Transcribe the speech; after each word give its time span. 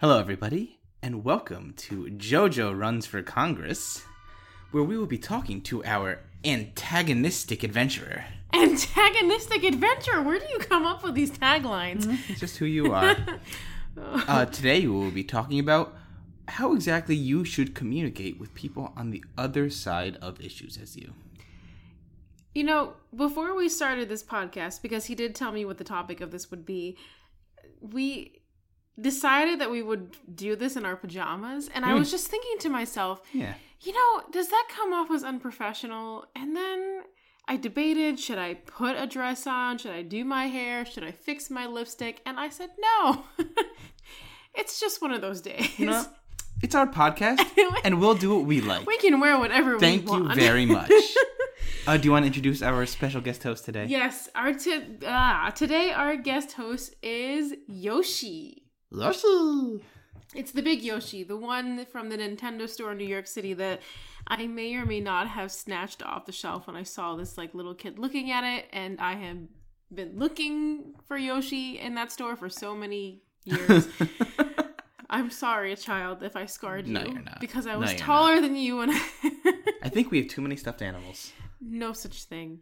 Hello, 0.00 0.20
everybody, 0.20 0.78
and 1.02 1.24
welcome 1.24 1.74
to 1.76 2.04
JoJo 2.04 2.78
Runs 2.78 3.04
for 3.04 3.20
Congress, 3.20 4.04
where 4.70 4.84
we 4.84 4.96
will 4.96 5.06
be 5.06 5.18
talking 5.18 5.60
to 5.62 5.84
our 5.84 6.20
antagonistic 6.44 7.64
adventurer. 7.64 8.24
Antagonistic 8.52 9.64
adventurer? 9.64 10.22
Where 10.22 10.38
do 10.38 10.44
you 10.52 10.60
come 10.60 10.86
up 10.86 11.02
with 11.02 11.16
these 11.16 11.32
taglines? 11.32 12.16
It's 12.28 12.38
just 12.38 12.58
who 12.58 12.66
you 12.66 12.92
are. 12.92 13.16
uh, 14.00 14.44
today, 14.46 14.82
we 14.82 14.86
will 14.86 15.10
be 15.10 15.24
talking 15.24 15.58
about 15.58 15.96
how 16.46 16.74
exactly 16.74 17.16
you 17.16 17.44
should 17.44 17.74
communicate 17.74 18.38
with 18.38 18.54
people 18.54 18.92
on 18.96 19.10
the 19.10 19.24
other 19.36 19.68
side 19.68 20.16
of 20.22 20.40
issues 20.40 20.78
as 20.80 20.96
you. 20.96 21.12
You 22.54 22.62
know, 22.62 22.92
before 23.16 23.52
we 23.56 23.68
started 23.68 24.08
this 24.08 24.22
podcast, 24.22 24.80
because 24.80 25.06
he 25.06 25.16
did 25.16 25.34
tell 25.34 25.50
me 25.50 25.64
what 25.64 25.78
the 25.78 25.82
topic 25.82 26.20
of 26.20 26.30
this 26.30 26.52
would 26.52 26.64
be, 26.64 26.96
we 27.80 28.37
decided 29.00 29.60
that 29.60 29.70
we 29.70 29.82
would 29.82 30.16
do 30.34 30.56
this 30.56 30.76
in 30.76 30.84
our 30.84 30.96
pajamas. 30.96 31.68
And 31.74 31.84
I 31.84 31.94
was 31.94 32.10
just 32.10 32.28
thinking 32.28 32.58
to 32.60 32.68
myself, 32.68 33.20
Yeah. 33.32 33.54
you 33.80 33.92
know, 33.92 34.22
does 34.32 34.48
that 34.48 34.68
come 34.74 34.92
off 34.92 35.10
as 35.10 35.22
unprofessional? 35.24 36.26
And 36.34 36.56
then 36.56 37.02
I 37.46 37.56
debated 37.56 38.18
should 38.18 38.38
I 38.38 38.54
put 38.54 38.96
a 38.96 39.06
dress 39.06 39.46
on? 39.46 39.78
Should 39.78 39.92
I 39.92 40.02
do 40.02 40.24
my 40.24 40.46
hair? 40.46 40.84
Should 40.84 41.04
I 41.04 41.12
fix 41.12 41.48
my 41.50 41.66
lipstick? 41.66 42.20
And 42.26 42.38
I 42.38 42.48
said, 42.48 42.70
no. 42.78 43.24
it's 44.54 44.80
just 44.80 45.00
one 45.00 45.12
of 45.12 45.20
those 45.20 45.40
days. 45.40 45.78
No, 45.78 46.04
it's 46.62 46.74
our 46.74 46.86
podcast, 46.86 47.40
and 47.84 48.00
we'll 48.00 48.14
do 48.14 48.34
what 48.34 48.44
we 48.46 48.60
like. 48.60 48.86
We 48.86 48.98
can 48.98 49.20
wear 49.20 49.38
whatever 49.38 49.76
we 49.76 49.76
want. 49.76 49.80
Thank 49.80 50.10
you 50.10 50.34
very 50.34 50.66
much. 50.66 50.90
Uh, 51.86 51.96
do 51.96 52.04
you 52.04 52.12
want 52.12 52.22
to 52.22 52.26
introduce 52.26 52.60
our 52.60 52.84
special 52.84 53.20
guest 53.22 53.42
host 53.42 53.64
today? 53.64 53.86
yes, 53.86 54.28
our 54.34 54.52
t- 54.52 54.82
ah, 55.06 55.50
today 55.56 55.90
our 55.90 56.16
guest 56.16 56.52
host 56.52 56.94
is 57.02 57.54
Yoshi. 57.66 58.62
Yoshi. 58.90 59.84
It's 60.34 60.52
the 60.52 60.62
big 60.62 60.82
Yoshi, 60.82 61.22
the 61.22 61.36
one 61.36 61.86
from 61.86 62.10
the 62.10 62.18
Nintendo 62.18 62.68
store 62.68 62.92
in 62.92 62.98
New 62.98 63.06
York 63.06 63.26
City 63.26 63.54
that 63.54 63.80
I 64.26 64.46
may 64.46 64.74
or 64.74 64.84
may 64.84 65.00
not 65.00 65.28
have 65.28 65.50
snatched 65.50 66.02
off 66.02 66.26
the 66.26 66.32
shelf 66.32 66.66
when 66.66 66.76
I 66.76 66.82
saw 66.82 67.16
this 67.16 67.38
like 67.38 67.54
little 67.54 67.74
kid 67.74 67.98
looking 67.98 68.30
at 68.30 68.44
it, 68.44 68.66
and 68.72 69.00
I 69.00 69.14
have 69.14 69.38
been 69.92 70.18
looking 70.18 70.94
for 71.06 71.16
Yoshi 71.16 71.78
in 71.78 71.94
that 71.94 72.12
store 72.12 72.36
for 72.36 72.50
so 72.50 72.74
many 72.74 73.22
years. 73.44 73.88
I'm 75.10 75.30
sorry, 75.30 75.74
child, 75.76 76.22
if 76.22 76.36
I 76.36 76.44
scarred 76.44 76.86
you 76.86 76.92
No, 76.92 77.00
you're 77.06 77.22
not. 77.22 77.40
because 77.40 77.66
I 77.66 77.76
was 77.76 77.92
you're 77.92 77.98
taller 77.98 78.42
than 78.42 78.54
you 78.56 78.80
and 78.80 78.92
I 79.82 79.88
think 79.88 80.10
we 80.10 80.18
have 80.18 80.28
too 80.28 80.42
many 80.42 80.56
stuffed 80.56 80.82
animals. 80.82 81.32
no 81.62 81.94
such 81.94 82.24
thing. 82.24 82.58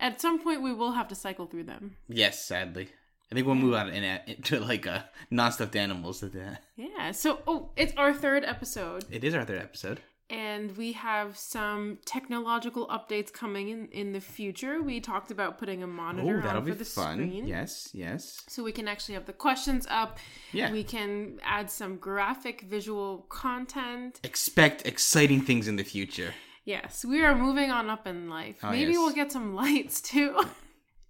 At 0.00 0.20
some 0.20 0.40
point, 0.42 0.60
we 0.60 0.72
will 0.74 0.90
have 0.92 1.06
to 1.08 1.14
cycle 1.14 1.46
through 1.46 1.64
them. 1.64 1.94
Yes, 2.08 2.44
sadly. 2.44 2.88
I 3.34 3.38
think 3.38 3.46
we'll 3.48 3.56
move 3.56 3.74
on 3.74 3.88
in, 3.88 4.04
into 4.28 4.60
like 4.60 4.86
uh, 4.86 5.00
non-stuffed 5.28 5.74
animals. 5.74 6.20
That 6.20 6.60
Yeah. 6.76 7.10
So, 7.10 7.40
oh, 7.48 7.70
it's 7.76 7.92
our 7.96 8.12
third 8.14 8.44
episode, 8.44 9.04
it 9.10 9.24
is 9.24 9.34
our 9.34 9.44
third 9.44 9.60
episode. 9.60 9.98
and 10.30 10.76
we 10.76 10.92
have 10.92 11.36
some 11.36 11.98
technological 12.06 12.86
updates 12.86 13.32
coming 13.32 13.70
in 13.70 13.88
in 13.88 14.12
the 14.12 14.20
future. 14.20 14.80
We 14.82 15.00
talked 15.00 15.30
about 15.32 15.58
putting 15.58 15.82
a 15.82 15.86
monitor 15.88 16.38
Oh, 16.38 16.42
that'll 16.46 16.60
on 16.60 16.64
be 16.64 16.70
for 16.72 16.78
the 16.78 16.84
fun. 16.84 17.16
screen, 17.16 17.46
Yes, 17.48 17.90
yes. 17.92 18.42
so 18.48 18.62
we 18.62 18.70
can 18.72 18.86
actually 18.86 19.14
have 19.14 19.26
the 19.26 19.32
questions 19.46 19.84
up. 19.90 20.18
Yeah. 20.52 20.70
We 20.70 20.84
can 20.84 21.40
add 21.42 21.70
some 21.70 21.96
graphic 21.96 22.62
visual 22.76 23.26
content. 23.28 24.20
Expect 24.22 24.86
exciting 24.86 25.40
things 25.42 25.66
in 25.68 25.74
the 25.76 25.84
future. 25.84 26.32
Yes, 26.64 27.04
we 27.04 27.22
are 27.26 27.34
moving 27.34 27.70
on 27.72 27.90
up 27.90 28.06
in 28.06 28.30
life. 28.30 28.58
Oh, 28.62 28.70
Maybe 28.70 28.92
yes. 28.92 28.98
we'll 29.00 29.12
get 29.22 29.30
some 29.32 29.54
lights 29.62 30.00
too. 30.00 30.30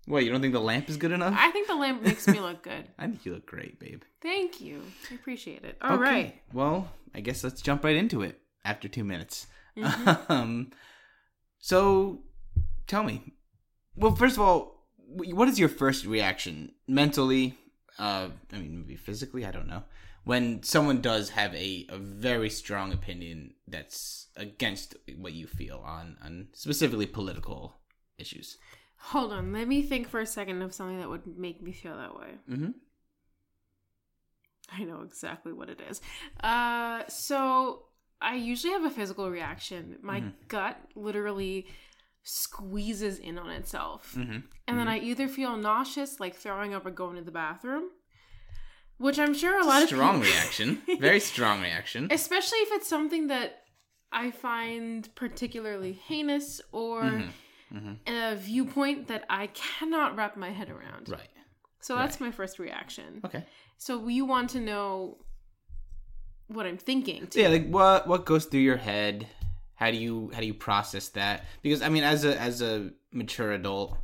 What? 0.07 0.25
You 0.25 0.31
don't 0.31 0.41
think 0.41 0.53
the 0.53 0.61
lamp 0.61 0.89
is 0.89 0.97
good 0.97 1.13
enough? 1.13 1.35
I 1.37 1.51
think 1.51 1.67
the 1.67 1.75
lamp 1.75 2.03
makes 2.03 2.27
me 2.29 2.41
look 2.41 2.63
good. 2.63 2.89
I 2.99 3.07
think 3.07 3.25
you 3.25 3.33
look 3.35 3.47
great, 3.47 3.79
babe. 3.81 4.03
Thank 4.21 4.61
you. 4.61 4.83
I 5.11 5.15
appreciate 5.15 5.65
it. 5.65 5.77
All 5.81 5.97
right. 5.99 6.27
Okay, 6.27 6.41
Well, 6.53 6.91
I 7.15 7.21
guess 7.21 7.43
let's 7.45 7.63
jump 7.63 7.85
right 7.85 7.97
into 7.97 8.23
it 8.23 8.41
after 8.65 8.89
two 8.89 9.05
minutes. 9.05 9.47
Mm-hmm. 9.77 10.33
Um, 10.33 10.71
so, 11.59 12.21
tell 12.87 13.03
me. 13.03 13.33
Well, 13.97 14.14
first 14.14 14.37
of 14.37 14.43
all, 14.43 14.87
what 14.97 15.48
is 15.48 15.59
your 15.59 15.69
first 15.69 16.05
reaction 16.05 16.73
mentally? 16.87 17.57
Uh, 17.98 18.29
I 18.53 18.57
mean, 18.59 18.81
maybe 18.81 18.97
physically. 18.97 19.45
I 19.47 19.51
don't 19.51 19.69
know. 19.69 19.85
When 20.25 20.63
someone 20.63 21.01
does 21.01 21.31
have 21.31 21.55
a, 21.55 21.87
a 21.89 21.98
very 21.98 22.51
strong 22.51 22.93
opinion 22.93 23.55
that's 23.69 24.29
against 24.37 24.97
what 25.17 25.33
you 25.33 25.47
feel 25.47 25.83
on 25.85 26.17
on 26.25 26.48
specifically 26.53 27.07
political 27.07 27.77
issues. 28.19 28.57
Hold 29.09 29.33
on, 29.33 29.53
let 29.53 29.69
me 29.69 29.83
think 29.83 30.09
for 30.09 30.20
a 30.20 30.27
second 30.27 30.63
of 30.63 30.73
something 30.75 30.98
that 30.98 31.09
would 31.09 31.27
make 31.39 31.63
me 31.63 31.73
feel 31.73 31.97
that 31.97 32.17
way. 32.19 32.31
Mm-hmm. 32.51 32.70
I 34.73 34.85
know 34.85 35.03
exactly 35.03 35.53
what 35.53 35.69
it 35.69 35.81
is. 35.89 36.01
Uh, 36.42 37.03
so 37.09 37.85
I 38.20 38.35
usually 38.37 38.73
have 38.73 38.85
a 38.85 38.91
physical 38.91 39.31
reaction. 39.31 39.98
My 40.03 40.20
Mm-hmm. 40.20 40.29
gut 40.48 40.81
literally 40.95 41.67
squeezes 42.23 43.19
in 43.19 43.39
on 43.39 43.51
itself, 43.51 44.14
Mm-hmm. 44.17 44.39
and 44.67 44.79
then 44.79 44.89
I 44.89 44.98
either 45.01 45.29
feel 45.29 45.57
nauseous, 45.57 46.19
like 46.20 46.35
throwing 46.35 46.73
up, 46.73 46.87
or 46.87 46.91
going 46.91 47.17
to 47.17 47.23
the 47.23 47.31
bathroom. 47.31 47.91
Which 48.97 49.19
I'm 49.19 49.35
sure 49.35 49.61
a 49.61 49.64
lot 49.67 49.83
of 49.83 49.89
Strong 49.89 50.23
people- 50.23 50.35
reaction. 50.35 50.83
Very 51.01 51.20
strong 51.20 51.61
reaction. 51.61 52.09
especially 52.11 52.59
if 52.61 52.69
it's 52.73 52.89
something 52.89 53.27
that 53.27 53.64
I 54.13 54.31
find 54.31 55.13
particularly 55.17 55.93
heinous 55.93 56.61
or 56.73 57.25
Mm-hmm. 57.74 57.92
a 58.07 58.36
viewpoint 58.36 59.08
that 59.08 59.24
I 59.29 59.48
cannot 59.48 60.17
wrap 60.17 60.36
my 60.36 60.51
head 60.51 60.70
around. 60.70 61.08
Right. 61.08 61.29
So 61.80 61.96
that's 61.96 62.20
my 62.20 62.30
first 62.30 62.58
reaction. 62.58 63.20
Okay. 63.24 63.45
So 63.77 64.08
you 64.08 64.24
want 64.24 64.51
to 64.51 64.61
know 64.61 65.18
what 66.46 66.67
I'm 66.67 66.79
thinking. 66.79 67.29
So 67.30 67.40
yeah, 67.40 67.48
like 67.48 67.68
what 67.68 68.07
what 68.07 68.24
goes 68.24 68.46
through 68.46 68.61
your 68.61 68.77
head? 68.77 69.27
How 69.74 69.90
do 69.90 69.96
you 69.96 70.30
how 70.33 70.40
do 70.40 70.46
you 70.46 70.55
process 70.55 71.08
that? 71.11 71.45
Because 71.63 71.83
I 71.83 71.89
mean, 71.89 72.05
as 72.05 72.24
a 72.24 72.40
as 72.40 72.63
a 72.63 72.90
mature 73.13 73.52
adult, 73.52 73.98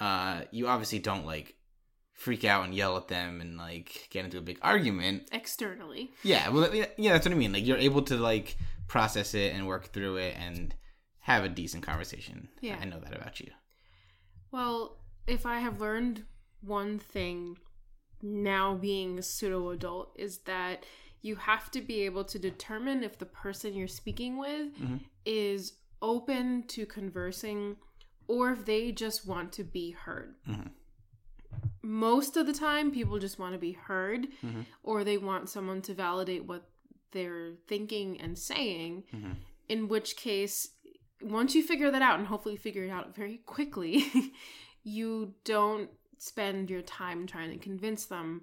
uh, 0.00 0.42
you 0.50 0.68
obviously 0.68 1.00
don't 1.00 1.26
like 1.26 1.54
freak 2.12 2.44
out 2.44 2.64
and 2.64 2.74
yell 2.74 2.96
at 2.96 3.08
them 3.08 3.40
and 3.40 3.56
like 3.56 4.08
get 4.10 4.24
into 4.24 4.38
a 4.38 4.40
big 4.40 4.58
argument. 4.62 5.28
externally. 5.32 6.10
Yeah, 6.22 6.48
well, 6.48 6.74
yeah, 6.74 7.12
that's 7.12 7.26
what 7.26 7.32
I 7.32 7.38
mean. 7.38 7.52
Like 7.52 7.66
you're 7.66 7.78
able 7.78 8.02
to 8.02 8.16
like 8.16 8.56
process 8.86 9.34
it 9.34 9.52
and 9.54 9.66
work 9.66 9.92
through 9.92 10.16
it 10.16 10.34
and 10.38 10.74
have 11.34 11.44
a 11.44 11.48
decent 11.48 11.82
conversation. 11.84 12.48
Yeah. 12.60 12.78
I 12.80 12.84
know 12.86 13.00
that 13.00 13.14
about 13.14 13.38
you. 13.40 13.50
Well, 14.50 14.98
if 15.26 15.44
I 15.44 15.58
have 15.60 15.80
learned 15.80 16.24
one 16.62 16.98
thing 16.98 17.58
now 18.22 18.74
being 18.74 19.18
a 19.18 19.22
pseudo 19.22 19.70
adult 19.70 20.12
is 20.16 20.38
that 20.46 20.84
you 21.20 21.36
have 21.36 21.70
to 21.72 21.80
be 21.80 22.02
able 22.02 22.24
to 22.24 22.38
determine 22.38 23.02
if 23.04 23.18
the 23.18 23.26
person 23.26 23.74
you're 23.74 23.88
speaking 23.88 24.38
with 24.38 24.74
Mhm. 24.78 25.00
is 25.26 25.74
open 26.00 26.62
to 26.68 26.86
conversing 26.86 27.76
or 28.26 28.52
if 28.52 28.64
they 28.64 28.90
just 28.92 29.26
want 29.26 29.52
to 29.52 29.64
be 29.64 29.90
heard. 29.90 30.34
Mhm. 30.46 30.70
Most 31.82 32.36
of 32.36 32.46
the 32.46 32.52
time, 32.52 32.90
people 32.90 33.18
just 33.18 33.38
want 33.38 33.52
to 33.54 33.58
be 33.58 33.72
heard 33.72 34.28
Mhm. 34.42 34.64
or 34.82 35.04
they 35.04 35.18
want 35.18 35.48
someone 35.48 35.82
to 35.82 35.94
validate 35.94 36.44
what 36.44 36.70
they're 37.12 37.54
thinking 37.66 38.20
and 38.20 38.38
saying. 38.38 39.04
Mhm. 39.12 39.36
In 39.68 39.88
which 39.88 40.16
case, 40.16 40.77
once 41.22 41.54
you 41.54 41.62
figure 41.62 41.90
that 41.90 42.02
out, 42.02 42.18
and 42.18 42.28
hopefully 42.28 42.56
figure 42.56 42.84
it 42.84 42.90
out 42.90 43.14
very 43.14 43.38
quickly, 43.38 44.04
you 44.82 45.34
don't 45.44 45.90
spend 46.18 46.70
your 46.70 46.82
time 46.82 47.26
trying 47.26 47.50
to 47.50 47.58
convince 47.58 48.06
them 48.06 48.42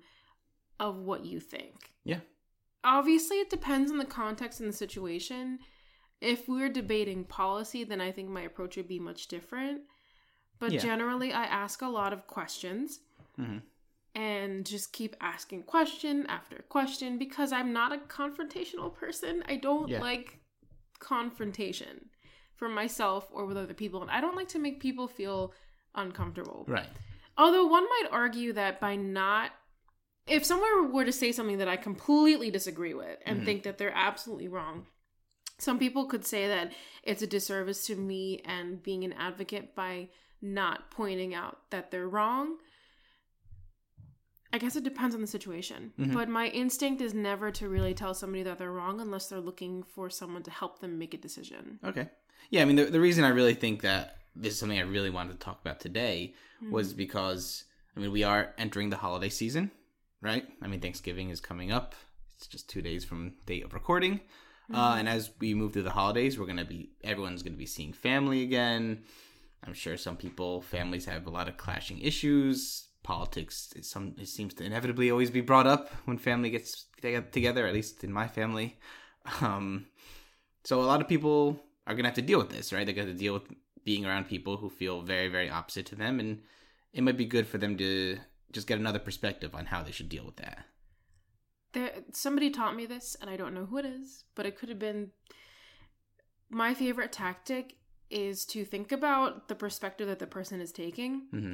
of 0.80 1.00
what 1.00 1.26
you 1.26 1.40
think. 1.40 1.92
Yeah. 2.04 2.20
Obviously, 2.84 3.38
it 3.40 3.50
depends 3.50 3.92
on 3.92 3.98
the 3.98 4.06
context 4.06 4.60
and 4.60 4.70
the 4.70 4.76
situation. 4.76 5.60
If 6.22 6.48
we're 6.48 6.70
debating 6.70 7.24
policy, 7.24 7.84
then 7.84 8.00
I 8.02 8.12
think 8.12 8.30
my 8.30 8.42
approach 8.42 8.78
would 8.78 8.88
be 8.88 9.00
much 9.00 9.28
different. 9.28 9.82
But 10.60 10.72
Yeah. 10.72 10.80
generally, 10.80 11.34
I 11.34 11.44
ask 11.46 11.82
a 11.82 11.88
lot 11.90 12.14
of 12.14 12.28
questions 12.28 13.02
Mhm. 13.38 13.62
and 14.14 14.66
just 14.66 14.94
keep 14.94 15.16
asking 15.20 15.64
question 15.64 16.26
after 16.28 16.62
question 16.70 17.18
because 17.18 17.52
I'm 17.52 17.74
not 17.74 17.92
a 17.92 17.98
confrontational 17.98 18.94
person. 18.94 19.44
I 19.48 19.58
don't 19.58 19.90
Yeah. 19.90 20.00
like 20.00 20.40
confrontation 21.00 22.10
for 22.56 22.70
myself 22.70 23.28
or 23.32 23.46
with 23.46 23.58
other 23.58 23.74
people. 23.74 24.02
And 24.02 24.12
I 24.12 24.22
don't 24.22 24.36
like 24.36 24.50
to 24.50 24.60
make 24.60 24.80
people 24.80 25.08
feel 25.08 25.54
uncomfortable. 25.94 26.66
Right. 26.68 26.90
Although 27.38 27.66
one 27.68 27.84
might 27.84 28.10
argue 28.12 28.54
that 28.54 28.80
by 28.80 28.96
not 28.96 29.52
if 30.28 30.44
someone 30.44 30.92
were 30.92 31.06
to 31.06 31.12
say 31.12 31.32
something 31.32 31.60
that 31.60 31.68
I 31.68 31.76
completely 31.78 32.50
disagree 32.50 32.96
with 32.96 33.20
and 33.28 33.42
Mhm. 33.42 33.46
think 33.46 33.64
that 33.64 33.78
they're 33.78 33.94
absolutely 33.94 34.48
wrong, 34.48 34.88
some 35.60 35.78
people 35.78 36.06
could 36.08 36.26
say 36.26 36.48
that 36.48 36.74
it's 37.04 37.22
a 37.22 37.28
disservice 37.28 37.86
to 37.88 37.96
me 37.96 38.42
and 38.44 38.82
being 38.82 39.04
an 39.04 39.14
advocate 39.14 39.76
by 39.76 40.10
not 40.42 40.90
pointing 40.90 41.36
out 41.36 41.70
that 41.70 41.92
they're 41.92 42.10
wrong. 42.10 42.58
I 44.56 44.58
guess 44.58 44.78
it 44.78 44.86
depends 44.86 45.14
on 45.14 45.20
the 45.20 45.28
situation. 45.28 45.92
Mhm. 46.00 46.14
But 46.14 46.30
my 46.30 46.48
instinct 46.48 47.02
is 47.02 47.14
never 47.14 47.52
to 47.52 47.68
really 47.68 47.94
tell 47.94 48.14
somebody 48.14 48.42
that 48.44 48.58
they're 48.58 48.72
wrong 48.72 49.02
unless 49.02 49.28
they're 49.28 49.42
looking 49.42 49.84
for 49.84 50.10
someone 50.10 50.44
to 50.44 50.52
help 50.52 50.80
them 50.80 50.98
make 50.98 51.14
a 51.14 51.18
decision. 51.18 51.78
Okay. 51.84 52.08
Yeah, 52.52 52.62
I 52.62 52.66
mean, 52.66 52.78
the, 52.78 52.86
the 52.86 53.02
reason 53.02 53.26
I 53.26 53.30
really 53.30 53.54
think 53.54 53.82
that 53.82 54.22
this 54.34 54.54
is 54.54 54.60
something 54.60 54.80
I 54.80 54.84
really 54.84 55.10
wanted 55.10 55.34
to 55.34 55.40
talk 55.40 55.60
about 55.60 55.82
today 55.82 56.36
was 56.72 56.94
because, 56.94 57.66
I 57.98 58.00
mean, 58.00 58.14
we 58.14 58.24
are 58.24 58.54
entering 58.58 58.90
the 58.90 58.96
holiday 58.96 59.28
season, 59.28 59.72
right? 60.22 60.48
I 60.62 60.68
mean, 60.68 60.80
Thanksgiving 60.80 61.32
is 61.32 61.42
coming 61.42 61.74
up. 61.74 61.94
It's 62.38 62.48
just 62.48 62.70
two 62.70 62.82
days 62.82 63.04
from 63.04 63.34
date 63.46 63.66
of 63.66 63.74
recording. 63.74 64.22
Mm-hmm. 64.72 64.76
Uh, 64.76 64.96
and 64.96 65.10
as 65.10 65.32
we 65.40 65.54
move 65.54 65.74
through 65.74 65.84
the 65.84 65.90
holidays, 65.90 66.40
we're 66.40 66.46
gonna 66.46 66.64
be 66.64 66.92
everyone's 67.04 67.44
gonna 67.44 67.58
be 67.58 67.66
seeing 67.66 67.92
family 67.92 68.44
again. 68.44 69.04
I'm 69.66 69.74
sure 69.74 69.98
some 69.98 70.16
people, 70.16 70.62
families 70.62 71.04
have 71.06 71.28
a 71.28 71.30
lot 71.30 71.50
of 71.50 71.58
clashing 71.58 72.00
issues. 72.00 72.88
Politics, 73.06 73.72
is 73.76 73.88
some 73.88 74.16
it 74.18 74.28
seems 74.28 74.56
to 74.56 74.64
inevitably 74.64 75.12
always 75.12 75.30
be 75.30 75.42
brought 75.42 75.68
up 75.68 75.92
when 76.06 76.18
family 76.18 76.50
gets 76.50 76.88
to- 77.02 77.22
together. 77.22 77.68
At 77.68 77.74
least 77.74 78.04
in 78.04 78.12
my 78.12 78.28
family, 78.28 78.80
um, 79.42 79.86
so 80.64 80.82
a 80.82 80.90
lot 80.90 81.02
of 81.02 81.08
people 81.08 81.60
are 81.86 81.94
gonna 81.94 82.08
have 82.08 82.16
to 82.16 82.24
deal 82.24 82.40
with 82.40 82.50
this, 82.50 82.74
right? 82.74 82.84
They're 82.84 82.96
gonna 82.96 83.14
deal 83.14 83.34
with 83.34 83.44
being 83.84 84.08
around 84.08 84.28
people 84.28 84.58
who 84.58 84.70
feel 84.72 85.04
very, 85.04 85.28
very 85.28 85.52
opposite 85.52 85.86
to 85.88 85.96
them, 85.96 86.20
and 86.20 86.42
it 86.94 87.04
might 87.04 87.18
be 87.18 87.26
good 87.26 87.48
for 87.48 87.60
them 87.60 87.78
to 87.78 88.18
just 88.52 88.66
get 88.66 88.80
another 88.80 89.00
perspective 89.00 89.54
on 89.54 89.68
how 89.68 89.84
they 89.84 89.92
should 89.92 90.10
deal 90.10 90.26
with 90.26 90.38
that. 90.38 90.66
There, 91.74 91.92
somebody 92.12 92.50
taught 92.50 92.76
me 92.76 92.88
this, 92.88 93.16
and 93.22 93.30
I 93.30 93.38
don't 93.38 93.54
know 93.54 93.66
who 93.66 93.78
it 93.78 93.86
is, 93.86 94.24
but 94.34 94.48
it 94.48 94.58
could 94.58 94.70
have 94.70 94.80
been. 94.80 95.12
My 96.50 96.74
favorite 96.74 97.12
tactic 97.12 97.76
is 98.10 98.46
to 98.46 98.66
think 98.66 98.92
about 98.92 99.48
the 99.48 99.56
perspective 99.56 100.08
that 100.08 100.20
the 100.20 100.28
person 100.28 100.60
is 100.60 100.72
taking, 100.72 101.28
hmm 101.32 101.54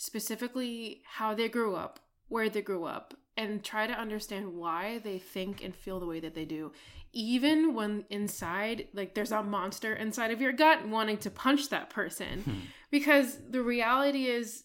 specifically 0.00 1.02
how 1.04 1.34
they 1.34 1.46
grew 1.46 1.76
up, 1.76 2.00
where 2.28 2.48
they 2.48 2.62
grew 2.62 2.86
up, 2.86 3.12
and 3.36 3.62
try 3.62 3.86
to 3.86 3.92
understand 3.92 4.54
why 4.54 4.98
they 5.04 5.18
think 5.18 5.62
and 5.62 5.76
feel 5.76 6.00
the 6.00 6.06
way 6.06 6.18
that 6.18 6.34
they 6.34 6.46
do. 6.46 6.72
Even 7.12 7.74
when 7.74 8.06
inside, 8.08 8.88
like 8.94 9.14
there's 9.14 9.30
a 9.30 9.42
monster 9.42 9.92
inside 9.92 10.30
of 10.30 10.40
your 10.40 10.52
gut 10.52 10.88
wanting 10.88 11.18
to 11.18 11.30
punch 11.30 11.68
that 11.68 11.90
person. 11.90 12.40
Hmm. 12.40 12.58
Because 12.90 13.36
the 13.50 13.60
reality 13.60 14.24
is, 14.24 14.64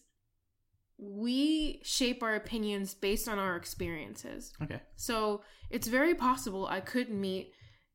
we 0.96 1.82
shape 1.84 2.22
our 2.22 2.34
opinions 2.34 2.94
based 2.94 3.28
on 3.28 3.38
our 3.38 3.56
experiences. 3.56 4.54
Okay. 4.62 4.80
So 4.94 5.42
it's 5.68 5.86
very 5.86 6.14
possible 6.14 6.66
I 6.66 6.80
could 6.80 7.10
meet 7.10 7.52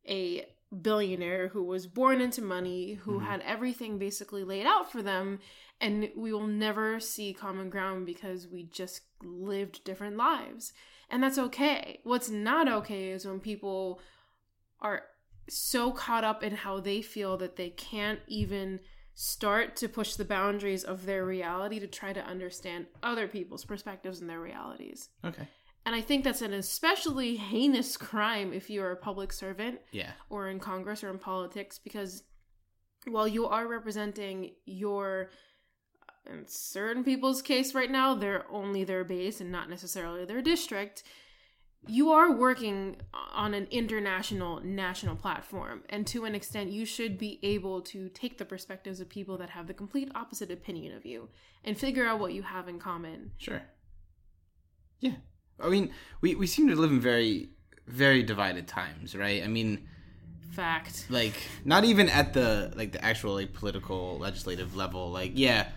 a 0.07 0.45
billionaire 0.81 1.49
who 1.49 1.63
was 1.63 1.87
born 1.87 2.21
into 2.21 2.41
money, 2.41 2.93
who 2.93 3.19
Mhm. 3.19 3.23
had 3.23 3.41
everything 3.41 3.97
basically 3.97 4.43
laid 4.43 4.65
out 4.65 4.91
for 4.91 5.01
them, 5.01 5.39
and 5.79 6.11
we 6.15 6.31
will 6.31 6.47
never 6.47 6.99
see 6.99 7.33
common 7.33 7.69
ground 7.69 8.05
because 8.05 8.47
we 8.47 8.63
just 8.63 9.01
lived 9.21 9.83
different 9.83 10.15
lives. 10.15 10.73
And 11.09 11.21
that's 11.21 11.37
okay. 11.37 11.99
What's 12.03 12.29
not 12.29 12.67
okay 12.69 13.09
is 13.09 13.25
when 13.25 13.39
people 13.41 13.99
are 14.79 15.07
so 15.49 15.91
caught 15.91 16.23
up 16.23 16.43
in 16.43 16.55
how 16.55 16.79
they 16.79 17.01
feel 17.01 17.35
that 17.37 17.57
they 17.57 17.69
can't 17.71 18.21
even 18.27 18.79
start 19.13 19.75
to 19.75 19.89
push 19.89 20.15
the 20.15 20.23
boundaries 20.23 20.83
of 20.85 21.05
their 21.05 21.25
reality 21.25 21.79
to 21.79 21.87
try 21.87 22.13
to 22.13 22.23
understand 22.25 22.87
other 23.03 23.27
people's 23.27 23.65
perspectives 23.65 24.21
and 24.21 24.29
their 24.29 24.39
realities. 24.39 25.09
Okay. 25.25 25.47
And 25.85 25.95
I 25.95 26.01
think 26.01 26.23
that's 26.23 26.41
an 26.43 26.53
especially 26.53 27.37
heinous 27.37 27.97
crime 27.97 28.53
if 28.53 28.69
you're 28.69 28.91
a 28.91 28.95
public 28.95 29.33
servant 29.33 29.79
Yeah. 29.91 30.11
or 30.29 30.47
in 30.47 30.59
Congress 30.59 31.03
or 31.03 31.09
in 31.09 31.17
politics 31.17 31.79
because 31.79 32.23
while 33.07 33.27
you 33.27 33.47
are 33.47 33.67
representing 33.67 34.51
your 34.65 35.31
uh, 36.07 36.33
in 36.33 36.45
certain 36.47 37.03
people's 37.03 37.41
case 37.41 37.73
right 37.73 37.89
now, 37.89 38.13
they're 38.13 38.45
only 38.51 38.83
their 38.83 39.03
base 39.03 39.41
and 39.41 39.51
not 39.51 39.69
necessarily 39.71 40.23
their 40.23 40.41
district. 40.43 41.01
You 41.87 42.11
are 42.11 42.31
working 42.31 42.97
on 43.33 43.55
an 43.55 43.67
international, 43.71 44.59
national 44.63 45.15
platform, 45.15 45.81
and 45.89 46.05
to 46.07 46.25
an 46.25 46.35
extent, 46.35 46.69
you 46.71 46.85
should 46.85 47.17
be 47.17 47.39
able 47.41 47.81
to 47.81 48.07
take 48.09 48.37
the 48.37 48.45
perspectives 48.45 48.99
of 48.99 49.09
people 49.09 49.35
that 49.39 49.49
have 49.49 49.65
the 49.65 49.73
complete 49.73 50.11
opposite 50.13 50.51
opinion 50.51 50.95
of 50.95 51.07
you 51.07 51.29
and 51.63 51.75
figure 51.75 52.05
out 52.05 52.19
what 52.19 52.33
you 52.33 52.43
have 52.43 52.67
in 52.67 52.77
common. 52.77 53.31
Sure. 53.39 53.63
Yeah. 54.99 55.15
I 55.63 55.69
mean, 55.69 55.91
we, 56.21 56.35
we 56.35 56.47
seem 56.47 56.67
to 56.69 56.75
live 56.75 56.91
in 56.91 56.99
very, 56.99 57.49
very 57.87 58.23
divided 58.23 58.67
times, 58.67 59.15
right? 59.15 59.43
I 59.43 59.47
mean, 59.47 59.87
Fact. 60.51 61.05
like 61.09 61.33
not 61.63 61.85
even 61.85 62.09
at 62.09 62.33
the 62.33 62.73
like 62.75 62.91
the 62.91 63.03
actual 63.03 63.35
like 63.35 63.53
political 63.53 64.17
legislative 64.19 64.75
level 64.75 65.09
like 65.09 65.31
yeah 65.35 65.69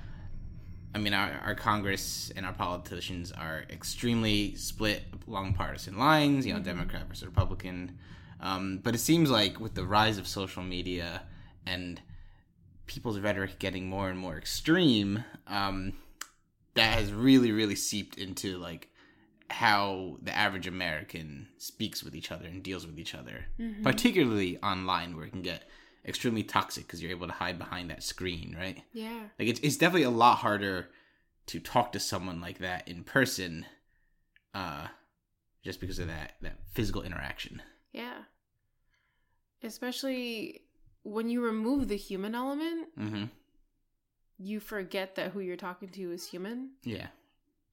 i 0.96 0.98
mean 0.98 1.14
our, 1.14 1.30
our 1.44 1.54
congress 1.54 2.32
and 2.34 2.44
our 2.44 2.52
politicians 2.52 3.30
are 3.30 3.64
extremely 3.70 4.56
split 4.56 5.04
along 5.28 5.54
partisan 5.54 5.96
lines 5.96 6.44
you 6.44 6.52
know 6.52 6.58
democrat 6.58 7.06
versus 7.06 7.24
republican 7.24 7.96
um, 8.40 8.80
but 8.82 8.96
it 8.96 8.98
seems 8.98 9.30
like 9.30 9.60
with 9.60 9.74
the 9.74 9.84
rise 9.84 10.18
of 10.18 10.26
social 10.26 10.62
media 10.62 11.22
and 11.64 12.00
people's 12.86 13.20
rhetoric 13.20 13.60
getting 13.60 13.88
more 13.88 14.10
and 14.10 14.18
more 14.18 14.36
extreme 14.36 15.22
um, 15.46 15.92
that 16.74 16.98
has 16.98 17.12
really 17.12 17.52
really 17.52 17.76
seeped 17.76 18.18
into 18.18 18.58
like 18.58 18.90
how 19.50 20.16
the 20.22 20.34
average 20.34 20.66
american 20.66 21.46
speaks 21.58 22.02
with 22.02 22.14
each 22.14 22.32
other 22.32 22.46
and 22.46 22.62
deals 22.62 22.86
with 22.86 22.98
each 22.98 23.14
other 23.14 23.44
Mm-hmm. 23.60 23.82
particularly 23.82 24.58
online 24.62 25.16
where 25.16 25.26
it 25.26 25.30
can 25.32 25.42
get 25.42 25.68
extremely 26.06 26.42
toxic 26.42 26.86
because 26.86 27.02
you're 27.02 27.10
able 27.10 27.26
to 27.26 27.32
hide 27.32 27.58
behind 27.58 27.90
that 27.90 28.02
screen 28.02 28.56
right 28.58 28.82
Yeah. 28.92 29.20
like 29.38 29.48
it's, 29.48 29.60
it's 29.60 29.76
definitely 29.76 30.02
a 30.04 30.10
lot 30.10 30.38
harder 30.38 30.88
to 31.46 31.60
talk 31.60 31.92
to 31.92 32.00
someone 32.00 32.40
like 32.40 32.58
that 32.58 32.88
in 32.88 33.04
person 33.04 33.66
uh 34.54 34.86
just 35.62 35.80
because 35.80 35.98
of 35.98 36.08
that 36.08 36.34
that 36.42 36.58
physical 36.72 37.02
interaction 37.02 37.62
Yeah. 37.92 38.22
Especially 39.62 40.62
when 41.04 41.28
you 41.30 41.42
remove 41.42 41.88
the 41.88 41.96
human 41.96 42.34
element, 42.34 42.88
mm-hmm 42.98 43.24
you 44.36 44.58
forget 44.58 45.14
that 45.14 45.30
who 45.30 45.38
you're 45.38 45.56
talking 45.56 45.88
to 45.88 46.10
is 46.10 46.26
human, 46.26 46.70
yeah 46.82 47.06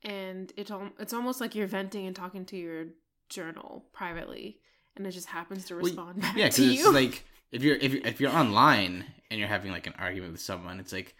and 0.03 0.51
it 0.57 0.69
it's 0.99 1.13
almost 1.13 1.41
like 1.41 1.55
you're 1.55 1.67
venting 1.67 2.05
and 2.07 2.15
talking 2.15 2.45
to 2.47 2.57
your 2.57 2.85
journal 3.29 3.85
privately, 3.93 4.59
and 4.95 5.05
it 5.07 5.11
just 5.11 5.27
happens 5.27 5.65
to 5.65 5.75
Well, 5.75 5.83
respond 5.85 6.21
back 6.21 6.35
yeah 6.37 6.49
to 6.49 6.63
you. 6.63 6.91
like 6.91 7.23
if 7.51 7.63
you're 7.63 7.75
if 7.75 7.93
you're 7.93 8.05
if 8.05 8.19
you're 8.21 8.31
online 8.31 9.05
and 9.29 9.39
you're 9.39 9.49
having 9.49 9.71
like 9.71 9.87
an 9.87 9.93
argument 9.99 10.31
with 10.33 10.41
someone 10.41 10.79
it's 10.79 10.91
like 10.93 11.15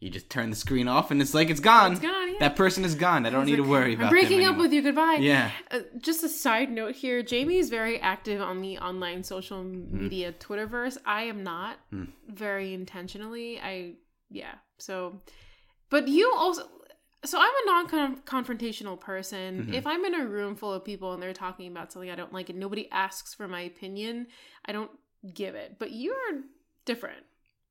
you 0.00 0.10
just 0.10 0.30
turn 0.30 0.48
the 0.50 0.54
screen 0.56 0.86
off 0.86 1.10
and 1.10 1.20
it's 1.20 1.34
like 1.34 1.50
it's 1.50 1.58
gone, 1.58 1.90
it's 1.92 2.00
gone. 2.00 2.28
Yeah. 2.32 2.38
that 2.38 2.54
person 2.54 2.84
is 2.84 2.94
gone 2.94 3.26
i 3.26 3.30
don't 3.30 3.42
It's 3.42 3.50
need 3.50 3.56
to 3.56 3.64
worry 3.64 3.94
about 3.94 4.04
I'm 4.06 4.10
breaking 4.10 4.44
up 4.44 4.56
with 4.56 4.72
you. 4.72 4.80
Goodbye. 4.82 5.18
yeah 5.20 5.50
Uh, 5.72 5.80
just 6.00 6.22
a 6.22 6.28
side 6.28 6.70
note 6.70 6.94
here 6.94 7.20
Jamie 7.24 7.56
is 7.58 7.68
very 7.68 7.98
active 8.00 8.40
on 8.40 8.60
the 8.60 8.78
online 8.78 9.24
social 9.24 9.64
media 9.64 10.32
Twitterverse. 10.32 10.98
I 11.04 11.22
am 11.24 11.42
not 11.42 11.78
Hmm. 11.90 12.04
very 12.28 12.74
intentionally. 12.74 13.58
I, 13.60 13.94
yeah. 14.30 14.54
So, 14.78 15.20
but 15.90 16.06
you 16.06 16.32
also, 16.36 16.62
so 17.24 17.38
I'm 17.40 17.50
a 17.62 17.66
non 17.66 18.16
confrontational 18.22 18.98
person. 19.00 19.66
Mhm. 19.66 19.74
If 19.74 19.86
I'm 19.86 20.04
in 20.04 20.14
a 20.14 20.26
room 20.26 20.54
full 20.56 20.72
of 20.72 20.84
people 20.84 21.12
and 21.12 21.22
they're 21.22 21.32
talking 21.32 21.70
about 21.70 21.92
something 21.92 22.10
I 22.10 22.14
don't 22.14 22.32
like 22.32 22.48
and 22.50 22.58
nobody 22.58 22.88
asks 22.90 23.34
for 23.34 23.48
my 23.48 23.60
opinion, 23.62 24.26
I 24.64 24.72
don't 24.72 24.90
give 25.34 25.54
it. 25.54 25.76
But 25.78 25.92
you're 25.92 26.42
different. 26.84 27.24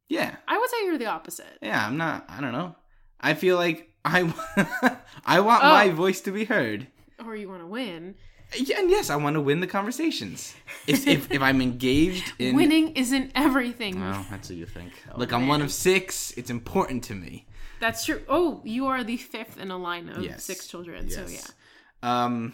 yeah 0.10 0.36
I 0.48 0.58
would 0.58 0.70
say 0.70 0.78
you're 0.86 0.98
the 0.98 1.08
opposite. 1.08 1.58
yeah 1.62 1.86
i'm 1.86 1.98
not 1.98 2.24
i 2.30 2.40
don't 2.40 2.52
know 2.54 2.76
i 3.20 3.34
feel 3.34 3.58
like 3.58 3.92
i 4.06 4.20
i 5.26 5.40
want 5.40 5.64
Oh. 5.64 5.70
my 5.70 5.90
voice 5.90 6.22
to 6.22 6.32
be 6.32 6.46
heard 6.46 6.88
Or 7.26 7.36
you 7.36 7.50
want 7.50 7.62
to 7.62 7.68
win. 7.68 8.16
Yeah, 8.56 8.80
and 8.80 8.90
yes, 8.90 9.10
I 9.10 9.16
want 9.18 9.34
to 9.34 9.42
win 9.42 9.60
the 9.60 9.68
conversations. 9.68 10.56
If 10.86 11.06
if, 11.08 11.32
if 11.32 11.42
I'm 11.42 11.62
engaged 11.62 12.32
in 12.40 12.56
Winning 12.56 12.90
isn't 12.96 13.32
everything. 13.36 14.00
well, 14.00 14.24
that's 14.30 14.50
what 14.50 14.58
you 14.58 14.66
think. 14.68 14.94
Oh, 15.12 15.18
Look, 15.20 15.34
I'm 15.34 15.48
one 15.48 15.62
of 15.64 15.72
six. 15.72 16.32
It's 16.38 16.50
important 16.52 17.04
to 17.06 17.16
me. 17.16 17.47
That's 17.80 18.06
true. 18.06 18.24
Oh, 18.28 18.62
you 18.64 18.88
are 18.88 19.04
the 19.04 19.18
fifth 19.18 19.60
in 19.60 19.72
a 19.72 19.78
line 19.78 20.10
of 20.10 20.24
Yes. 20.24 20.44
six 20.44 20.68
children. 20.68 21.10
So 21.10 21.28
yeah. 21.28 21.46
Um, 22.02 22.54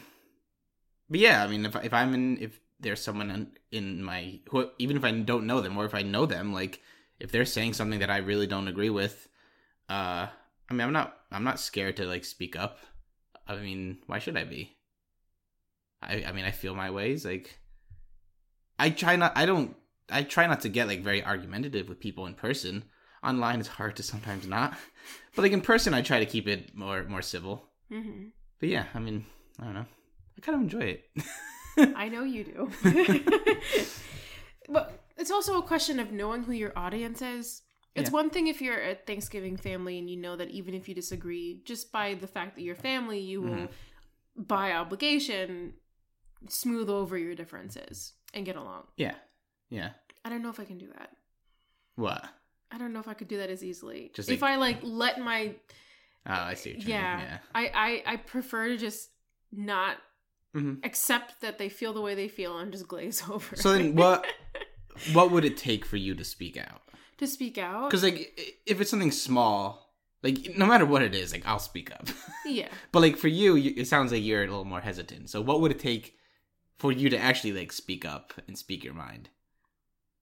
but 1.09 1.19
yeah, 1.19 1.43
I 1.43 1.47
mean, 1.47 1.65
if 1.65 1.75
if 1.83 1.93
I'm 1.93 2.13
in, 2.13 2.37
if 2.39 2.59
there's 2.79 3.01
someone 3.01 3.31
in, 3.31 3.51
in 3.71 4.03
my 4.03 4.39
who, 4.49 4.69
even 4.79 4.97
if 4.97 5.03
I 5.03 5.11
don't 5.11 5.47
know 5.47 5.61
them, 5.61 5.77
or 5.77 5.85
if 5.85 5.95
I 5.95 6.01
know 6.01 6.25
them, 6.25 6.53
like 6.53 6.81
if 7.19 7.31
they're 7.31 7.45
saying 7.45 7.73
something 7.73 7.99
that 7.99 8.09
I 8.09 8.17
really 8.17 8.47
don't 8.47 8.67
agree 8.67 8.89
with, 8.89 9.27
uh, 9.89 10.27
I 10.69 10.73
mean, 10.73 10.81
I'm 10.81 10.93
not 10.93 11.17
I'm 11.31 11.43
not 11.43 11.59
scared 11.59 11.97
to 11.97 12.05
like 12.05 12.25
speak 12.25 12.55
up. 12.55 12.79
I 13.47 13.55
mean, 13.55 13.99
why 14.07 14.19
should 14.19 14.37
I 14.37 14.43
be? 14.43 14.75
I 16.01 16.25
I 16.27 16.31
mean, 16.31 16.45
I 16.45 16.51
feel 16.51 16.75
my 16.75 16.91
ways. 16.91 17.25
Like, 17.25 17.59
I 18.79 18.89
try 18.89 19.15
not. 19.15 19.33
I 19.37 19.45
don't. 19.45 19.75
I 20.09 20.23
try 20.23 20.47
not 20.47 20.61
to 20.61 20.69
get 20.69 20.87
like 20.87 21.01
very 21.01 21.23
argumentative 21.23 21.87
with 21.87 21.99
people 21.99 22.25
in 22.25 22.33
person. 22.33 22.83
Online, 23.23 23.59
it's 23.59 23.69
hard 23.69 23.95
to 23.97 24.03
sometimes 24.03 24.45
not, 24.47 24.73
but 25.35 25.43
like 25.43 25.51
in 25.53 25.61
person, 25.61 25.93
I 25.93 26.01
try 26.01 26.19
to 26.19 26.25
keep 26.25 26.47
it 26.47 26.75
more 26.75 27.03
more 27.05 27.21
civil. 27.21 27.69
hmm 27.89 28.27
But 28.59 28.69
yeah, 28.69 28.85
I 28.93 28.99
mean, 28.99 29.25
I 29.59 29.63
don't 29.65 29.73
know. 29.75 29.85
I 30.37 30.41
kind 30.41 30.55
of 30.55 30.61
enjoy 30.61 30.97
it. 30.97 31.05
I 31.95 32.09
know 32.09 32.23
you 32.23 32.43
do. 32.43 32.71
but 34.69 34.99
it's 35.17 35.31
also 35.31 35.57
a 35.57 35.63
question 35.63 35.99
of 35.99 36.11
knowing 36.11 36.43
who 36.43 36.51
your 36.51 36.73
audience 36.75 37.21
is. 37.21 37.61
It's 37.95 38.09
Yeah. 38.09 38.13
one 38.13 38.29
thing 38.29 38.47
if 38.47 38.61
you're 38.61 38.81
a 38.81 38.95
Thanksgiving 38.95 39.55
family 39.57 39.99
and 39.99 40.09
you 40.09 40.17
know 40.17 40.35
that 40.35 40.49
even 40.49 40.73
if 40.73 40.89
you 40.89 40.95
disagree, 40.95 41.61
just 41.63 41.91
by 41.91 42.15
the 42.15 42.27
fact 42.27 42.55
that 42.55 42.63
you're 42.63 42.75
family, 42.75 43.19
you 43.19 43.41
will, 43.41 43.49
Mm-hmm. 43.69 44.43
by 44.43 44.71
obligation, 44.73 45.73
smooth 46.49 46.89
over 46.89 47.17
your 47.17 47.35
differences 47.35 48.13
and 48.33 48.45
get 48.45 48.55
along. 48.55 48.83
yeah, 48.97 49.15
yeah. 49.69 49.91
I 50.25 50.29
don't 50.29 50.41
know 50.41 50.49
if 50.49 50.59
I 50.59 50.65
can 50.65 50.77
do 50.79 50.87
that. 50.97 51.09
What? 51.95 52.23
I 52.73 52.77
don't 52.77 52.91
know 52.93 52.99
if 52.99 53.07
I 53.07 53.13
could 53.13 53.27
do 53.27 53.37
that 53.37 53.49
as 53.49 53.63
easily. 53.63 54.11
Just 54.13 54.29
if 54.29 54.41
like- 54.41 54.51
I 54.51 54.55
like 54.57 54.79
let 54.81 55.19
my 55.19 55.55
Oh, 56.25 56.31
I 56.31 56.53
see. 56.53 56.75
Yeah, 56.79 57.19
Yeah. 57.19 57.37
I, 57.53 58.01
I 58.07 58.13
I 58.13 58.15
prefer 58.17 58.69
to 58.69 58.77
just 58.77 59.09
not 59.51 59.97
hmm 60.53 60.75
accept 60.83 61.41
that 61.41 61.57
they 61.57 61.67
feel 61.69 61.93
the 61.93 62.01
way 62.01 62.15
they 62.15 62.27
feel 62.27 62.57
and 62.57 62.71
just 62.71 62.87
glaze 62.87 63.23
over. 63.29 63.55
So 63.55 63.73
then, 63.73 63.95
what 63.95 64.25
what 65.13 65.31
would 65.31 65.45
it 65.45 65.57
take 65.57 65.85
for 65.85 65.97
you 65.97 66.15
to 66.15 66.23
speak 66.23 66.57
out? 66.57 66.81
to 67.17 67.27
speak 67.27 67.57
out? 67.59 67.89
Because 67.89 68.03
like, 68.03 68.39
if 68.65 68.81
it's 68.81 68.89
something 68.89 69.11
small, 69.11 69.93
like 70.23 70.57
no 70.57 70.65
matter 70.65 70.85
what 70.85 71.01
it 71.03 71.13
is, 71.13 71.31
like 71.31 71.45
I'll 71.45 71.59
speak 71.59 71.91
up. 71.91 72.07
yeah. 72.45 72.69
but 72.91 73.01
like 73.01 73.17
for 73.17 73.27
you, 73.27 73.55
it 73.55 73.87
sounds 73.87 74.11
like 74.11 74.23
you're 74.23 74.43
a 74.43 74.47
little 74.47 74.65
more 74.65 74.81
hesitant. 74.81 75.29
So 75.29 75.41
what 75.41 75.61
would 75.61 75.71
it 75.71 75.79
take 75.79 76.15
for 76.79 76.91
you 76.91 77.09
to 77.09 77.17
actually 77.17 77.53
like 77.53 77.71
speak 77.71 78.03
up 78.05 78.33
and 78.47 78.57
speak 78.57 78.83
your 78.83 78.93
mind? 78.95 79.29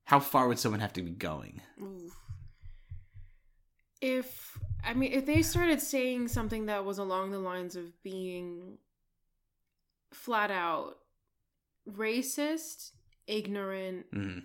How 0.05 0.19
far 0.19 0.47
would 0.47 0.59
someone 0.59 0.81
have 0.81 0.93
to 0.93 1.01
be 1.01 1.11
going? 1.11 1.61
Oof. 1.81 2.11
If 4.01 4.57
I 4.83 4.93
mean, 4.95 5.13
if 5.13 5.25
they 5.25 5.41
started 5.43 5.79
saying 5.81 6.27
something 6.29 6.65
that 6.65 6.83
was 6.85 6.97
along 6.97 7.31
the 7.31 7.39
lines 7.39 7.75
of 7.75 8.01
being 8.03 8.77
flat 10.11 10.51
out 10.51 10.97
racist, 11.89 12.91
ignorant, 13.27 14.05
hmm 14.13 14.39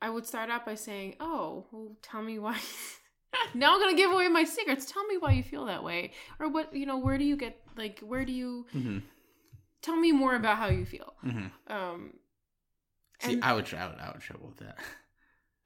I 0.00 0.10
would 0.10 0.26
start 0.26 0.48
out 0.48 0.64
by 0.64 0.76
saying, 0.76 1.16
"Oh, 1.18 1.66
well, 1.72 1.96
tell 2.02 2.22
me 2.22 2.38
why." 2.38 2.56
now 3.54 3.74
I'm 3.74 3.80
gonna 3.80 3.96
give 3.96 4.12
away 4.12 4.28
my 4.28 4.44
secrets. 4.44 4.90
Tell 4.90 5.04
me 5.06 5.16
why 5.18 5.32
you 5.32 5.42
feel 5.42 5.64
that 5.64 5.82
way, 5.82 6.12
or 6.38 6.48
what 6.48 6.72
you 6.72 6.86
know. 6.86 6.98
Where 6.98 7.18
do 7.18 7.24
you 7.24 7.36
get 7.36 7.60
like? 7.76 7.98
Where 8.00 8.24
do 8.24 8.32
you 8.32 8.66
hmm 8.72 8.98
tell 9.82 9.96
me 9.96 10.12
more 10.12 10.34
about 10.36 10.56
how 10.58 10.68
you 10.68 10.84
feel? 10.84 11.14
hmm 11.20 11.46
Um, 11.66 12.12
See, 13.20 13.32
And- 13.34 13.44
I 13.44 13.54
would. 13.54 13.72
I 13.74 13.88
would, 13.88 13.98
I 13.98 14.10
would 14.12 14.20
trouble 14.20 14.48
with 14.48 14.58
that. 14.58 14.78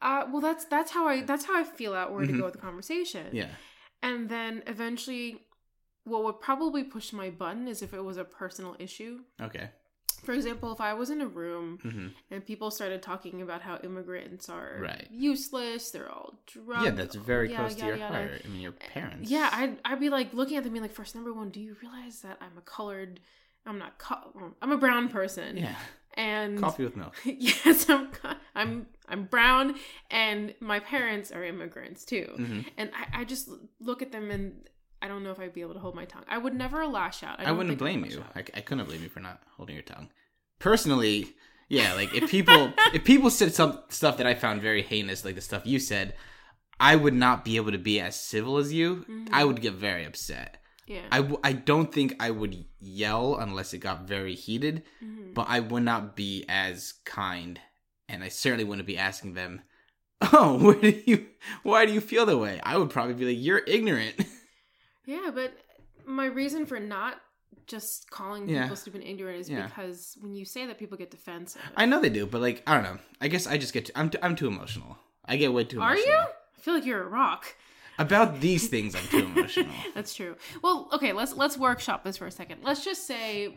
uh, 0.03 0.27
well, 0.31 0.41
that's 0.41 0.65
that's 0.67 0.91
how 0.91 1.07
I 1.09 1.23
that's 1.23 1.45
how 1.47 1.57
I 1.59 1.65
feel 1.65 1.95
out 1.95 2.13
where 2.13 2.27
to 2.27 2.33
Mhm. 2.33 2.39
go 2.39 2.45
with 2.45 2.55
the 2.55 2.61
conversation. 2.61 3.27
Yeah. 3.33 3.51
And 4.03 4.29
then 4.29 4.63
eventually, 4.67 5.41
what 6.05 6.25
would 6.25 6.41
probably 6.41 6.83
push 6.85 7.13
my 7.13 7.31
button 7.31 7.69
is 7.69 7.83
if 7.83 7.95
it 7.95 8.03
was 8.05 8.17
a 8.17 8.25
personal 8.25 8.75
issue. 8.79 9.21
Okay. 9.41 9.71
For 10.25 10.33
example, 10.33 10.71
if 10.73 10.81
I 10.81 10.95
was 10.95 11.11
in 11.11 11.21
a 11.21 11.27
room 11.27 11.79
hmm 11.83 12.09
and 12.31 12.47
people 12.47 12.71
started 12.71 13.03
talking 13.03 13.43
about 13.43 13.63
how 13.63 13.79
immigrants 13.83 14.49
are 14.49 14.79
Right. 14.81 15.09
useless, 15.11 15.91
they're 15.91 16.09
all 16.11 16.35
drunk. 16.47 16.85
yeah, 16.85 16.91
that's 16.93 17.17
very 17.17 17.51
yeah, 17.51 17.57
close 17.57 17.75
to 17.75 17.87
yada, 17.87 17.89
your 17.89 17.97
yada. 17.99 18.15
heart. 18.29 18.43
I 18.45 18.49
mean, 18.49 18.61
your 18.61 18.73
parents. 18.73 19.31
Yeah, 19.31 19.49
I'd, 19.53 19.79
I'd 19.85 19.99
be 20.01 20.11
like 20.11 20.33
looking 20.33 20.57
at 20.57 20.63
them 20.65 20.73
being 20.75 20.83
like, 20.83 20.95
first, 20.95 21.15
number 21.17 21.33
one, 21.33 21.51
do 21.51 21.61
you 21.61 21.77
realize 21.83 22.21
that 22.23 22.39
I'm 22.41 22.57
a 22.57 22.61
colored, 22.61 23.19
I'm 23.66 23.78
not, 23.78 23.99
co- 23.99 24.52
I'm 24.61 24.73
a 24.73 24.76
brown 24.76 25.09
person. 25.09 25.57
Yeah. 25.57 25.75
And 26.14 26.59
Coffee 26.59 26.85
with 26.85 26.97
milk. 26.97 27.14
yes, 27.25 27.88
I'm, 27.88 28.11
co- 28.12 28.35
I'm, 28.54 28.87
I'm 29.09 29.25
brown 29.25 29.76
and 30.11 30.54
my 30.61 30.78
parents 30.81 31.31
are 31.33 31.42
immigrants 31.45 32.04
too. 32.04 32.31
hmm 32.37 32.61
And 32.76 32.90
I, 32.95 33.21
I 33.21 33.25
just 33.25 33.49
look 33.81 34.02
at 34.02 34.12
them 34.12 34.31
and 34.31 34.69
I 35.00 35.09
don't 35.09 35.25
know 35.25 35.31
if 35.31 35.40
I'd 35.40 35.54
be 35.54 35.62
able 35.62 35.75
to 35.75 35.81
hold 35.81 35.95
my 35.95 36.04
tongue. 36.04 36.25
I 36.28 36.38
would 36.38 36.54
never 36.54 36.87
lash 36.87 37.23
out. 37.23 37.40
I, 37.40 37.45
don't 37.45 37.57
wouldn't 37.57 37.78
blame 37.78 38.04
you. 38.04 38.23
I, 38.37 38.40
I 38.54 38.61
couldn't 38.61 38.87
blame 38.87 39.02
you 39.02 39.09
for 39.09 39.21
not 39.21 39.40
holding 39.57 39.75
your 39.75 39.83
tongue. 39.83 40.11
Personally, 40.59 41.35
yeah, 41.69 41.95
like 41.95 42.14
if 42.14 42.31
people 42.31 42.73
if 42.95 43.04
people 43.04 43.31
said 43.31 43.54
some 43.54 43.81
stuff 43.88 44.19
that 44.19 44.26
I 44.26 44.35
found 44.35 44.62
very 44.62 44.83
heinous, 44.83 45.25
like 45.25 45.35
the 45.35 45.40
stuff 45.40 45.66
you 45.66 45.78
said, 45.78 46.14
I 46.78 46.95
would 46.97 47.14
not 47.14 47.45
be 47.45 47.57
able 47.57 47.73
to 47.73 47.78
be 47.78 47.99
as 48.00 48.14
civil 48.21 48.59
as 48.59 48.73
you. 48.73 49.04
Mhm. 49.09 49.28
I 49.33 49.45
would 49.45 49.61
get 49.61 49.73
very 49.75 50.04
upset. 50.04 50.62
Yeah. 50.95 51.01
I, 51.11 51.19
w- 51.19 51.41
I 51.43 51.53
don't 51.53 51.93
think 51.93 52.15
I 52.21 52.31
would 52.31 52.65
yell 52.81 53.37
unless 53.37 53.73
it 53.75 53.79
got 53.79 54.07
very 54.09 54.35
heated, 54.35 54.83
Mhm. 55.03 55.35
but 55.35 55.47
I 55.49 55.61
would 55.61 55.83
not 55.85 56.17
be 56.17 56.45
as 56.49 56.95
kind, 57.05 57.61
and 58.09 58.23
I 58.25 58.29
certainly 58.29 58.65
wouldn't 58.65 58.87
be 58.87 58.99
asking 58.99 59.35
them, 59.35 59.63
"Oh, 60.33 60.59
where 60.65 60.75
do 60.81 61.03
you? 61.07 61.27
Why 61.63 61.87
do 61.87 61.93
you 61.93 62.01
feel 62.01 62.27
that 62.27 62.39
way?" 62.39 62.61
I 62.63 62.77
would 62.77 62.91
probably 62.91 63.15
be 63.15 63.25
like, 63.27 63.43
"You're 63.45 63.63
ignorant." 63.67 64.17
Yeah, 65.05 65.31
but 65.35 65.53
my 66.07 66.27
reason 66.27 66.65
for 66.65 66.79
not 66.79 67.21
just 67.67 68.09
calling 68.11 68.49
Yeah. 68.49 68.63
people 68.63 68.77
stupid 68.77 69.01
and 69.01 69.11
ignorant 69.11 69.41
is 69.41 69.51
Yeah. 69.51 69.67
because 69.67 70.17
when 70.21 70.33
you 70.35 70.45
say 70.45 70.65
that, 70.67 70.79
people 70.79 70.97
get 70.97 71.11
defensive. 71.11 71.61
I 71.77 71.87
know 71.87 72.01
they 72.01 72.09
do, 72.09 72.25
but 72.27 72.41
like 72.41 72.63
I 72.69 72.75
don't 72.75 72.85
know. 72.85 72.99
I 73.21 73.27
guess 73.27 73.49
I 73.49 73.59
just 73.59 73.73
get 73.75 73.87
too, 73.87 73.93
I'm 73.97 74.11
t- 74.11 74.19
I'm 74.23 74.37
too 74.37 74.47
emotional. 74.47 74.97
I 75.25 75.37
get 75.39 75.53
way 75.53 75.65
too 75.65 75.81
Are 75.81 75.93
emotional. 75.95 76.13
you? 76.15 76.21
I 76.57 76.61
feel 76.61 76.75
like 76.75 76.85
you're 76.87 77.03
a 77.03 77.09
rock. 77.09 77.57
About 78.03 78.41
these 78.41 78.69
things, 78.69 78.95
I'm 78.95 79.07
too 79.09 79.25
emotional. 79.33 79.75
That's 79.95 80.15
true. 80.15 80.37
Well, 80.63 80.89
okay, 80.93 81.13
let's 81.13 81.33
let's 81.35 81.57
workshop 81.57 82.05
this 82.05 82.17
for 82.17 82.27
a 82.27 82.31
second. 82.31 82.59
Let's 82.63 82.85
just 82.85 83.07
say 83.07 83.57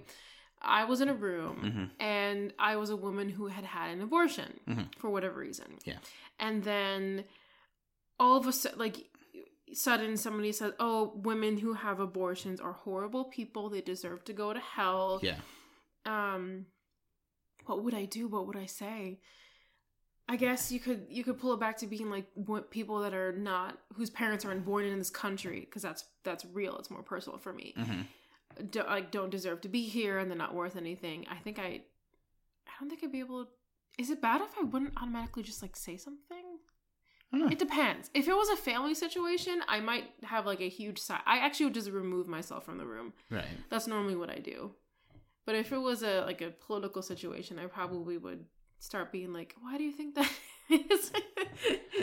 I 0.62 0.86
was 0.86 1.02
in 1.02 1.10
a 1.10 1.14
room 1.14 1.58
hmm 1.58 1.86
and 2.04 2.54
I 2.58 2.76
was 2.78 2.90
a 2.90 2.96
woman 2.96 3.28
who 3.30 3.48
had 3.48 3.66
had 3.66 3.90
an 3.92 4.02
abortion 4.02 4.52
Mhm. 4.68 4.88
for 5.00 5.10
whatever 5.10 5.40
reason. 5.40 5.70
Yeah. 5.86 5.98
And 6.40 6.64
then 6.64 7.26
all 8.20 8.38
of 8.38 8.48
a 8.48 8.54
sudden, 8.54 8.80
like 8.80 8.98
sudden, 9.74 10.16
somebody 10.18 10.52
says 10.52 10.74
"Oh, 10.80 11.12
women 11.16 11.58
who 11.58 11.74
have 11.74 12.00
abortions 12.00 12.60
are 12.62 12.74
horrible 12.74 13.26
people. 13.26 13.70
They 13.70 13.82
deserve 13.82 14.24
to 14.26 14.34
go 14.34 14.54
to 14.54 14.60
hell." 14.60 15.20
Yeah. 15.22 15.40
um 16.06 16.66
what 17.66 17.84
would 17.84 17.96
i 17.96 18.06
do 18.06 18.28
what 18.28 18.46
would 18.48 18.56
i 18.66 18.68
say 18.68 19.20
i 20.28 20.36
guess 20.36 20.72
you 20.72 20.80
could 20.80 21.06
you 21.10 21.24
could 21.24 21.40
pull 21.40 21.54
it 21.54 21.60
back 21.60 21.78
to 21.78 21.88
being 21.88 22.10
like 22.10 22.26
what 22.34 22.72
people 22.72 23.00
that 23.00 23.14
are 23.14 23.32
not 23.32 23.78
whose 23.96 24.10
parents 24.10 24.44
aren't 24.46 24.66
born 24.66 24.86
in 24.86 24.98
this 24.98 25.10
country 25.10 25.62
because 25.62 25.82
that's 25.82 26.06
that's 26.24 26.46
real 26.46 26.78
it's 26.78 26.90
more 26.92 27.04
personal 27.04 27.38
for 27.38 27.54
me 27.54 27.74
hmm 27.78 28.02
do, 28.72 28.82
like 28.84 29.12
don't 29.12 29.32
deserve 29.32 29.60
to 29.62 29.68
be 29.68 29.84
here 29.84 30.18
and 30.18 30.32
they're 30.32 30.38
not 30.38 30.54
worth 30.54 30.78
anything 30.78 31.26
i 31.30 31.36
think 31.36 31.60
i 31.60 31.82
i 32.68 32.72
don't 32.80 32.90
think 32.90 33.04
i'd 33.04 33.12
be 33.12 33.20
able 33.20 33.44
to 33.46 33.50
is 33.98 34.10
it 34.10 34.22
bad 34.22 34.40
if 34.42 34.54
i 34.60 34.64
wouldn't 34.64 34.94
automatically 34.98 35.44
just 35.44 35.62
like 35.62 35.76
say 35.76 35.98
something 35.98 36.46
I 37.34 37.38
don't 37.38 37.48
know. 37.48 37.52
it 37.52 37.60
depends 37.60 38.10
if 38.14 38.28
it 38.30 38.34
was 38.36 38.48
a 38.50 38.56
family 38.56 38.94
situation 38.94 39.62
i 39.68 39.80
might 39.82 40.06
have 40.24 40.46
like 40.46 40.62
a 40.62 40.70
huge 40.70 41.00
sigh. 41.00 41.20
i 41.26 41.40
actually 41.40 41.66
would 41.66 41.74
just 41.74 41.90
remove 41.90 42.28
myself 42.30 42.64
from 42.64 42.78
the 42.78 42.86
room 42.86 43.12
Right. 43.30 43.46
that's 43.70 43.88
normally 43.88 44.16
what 44.16 44.30
I 44.30 44.40
do. 44.40 44.72
But 45.46 45.56
if 45.56 45.72
it 45.72 45.78
was 45.78 46.02
a 46.02 46.22
like 46.22 46.42
a 46.42 46.50
political 46.50 47.02
situation, 47.04 47.60
I 47.60 47.66
probably 47.68 48.18
would 48.18 48.46
start 48.86 49.12
being 49.12 49.34
like, 49.34 49.56
"Why 49.62 49.78
do 49.78 49.84
you 49.84 49.92
think 49.92 50.16
that 50.16 50.32
is?" 50.70 51.12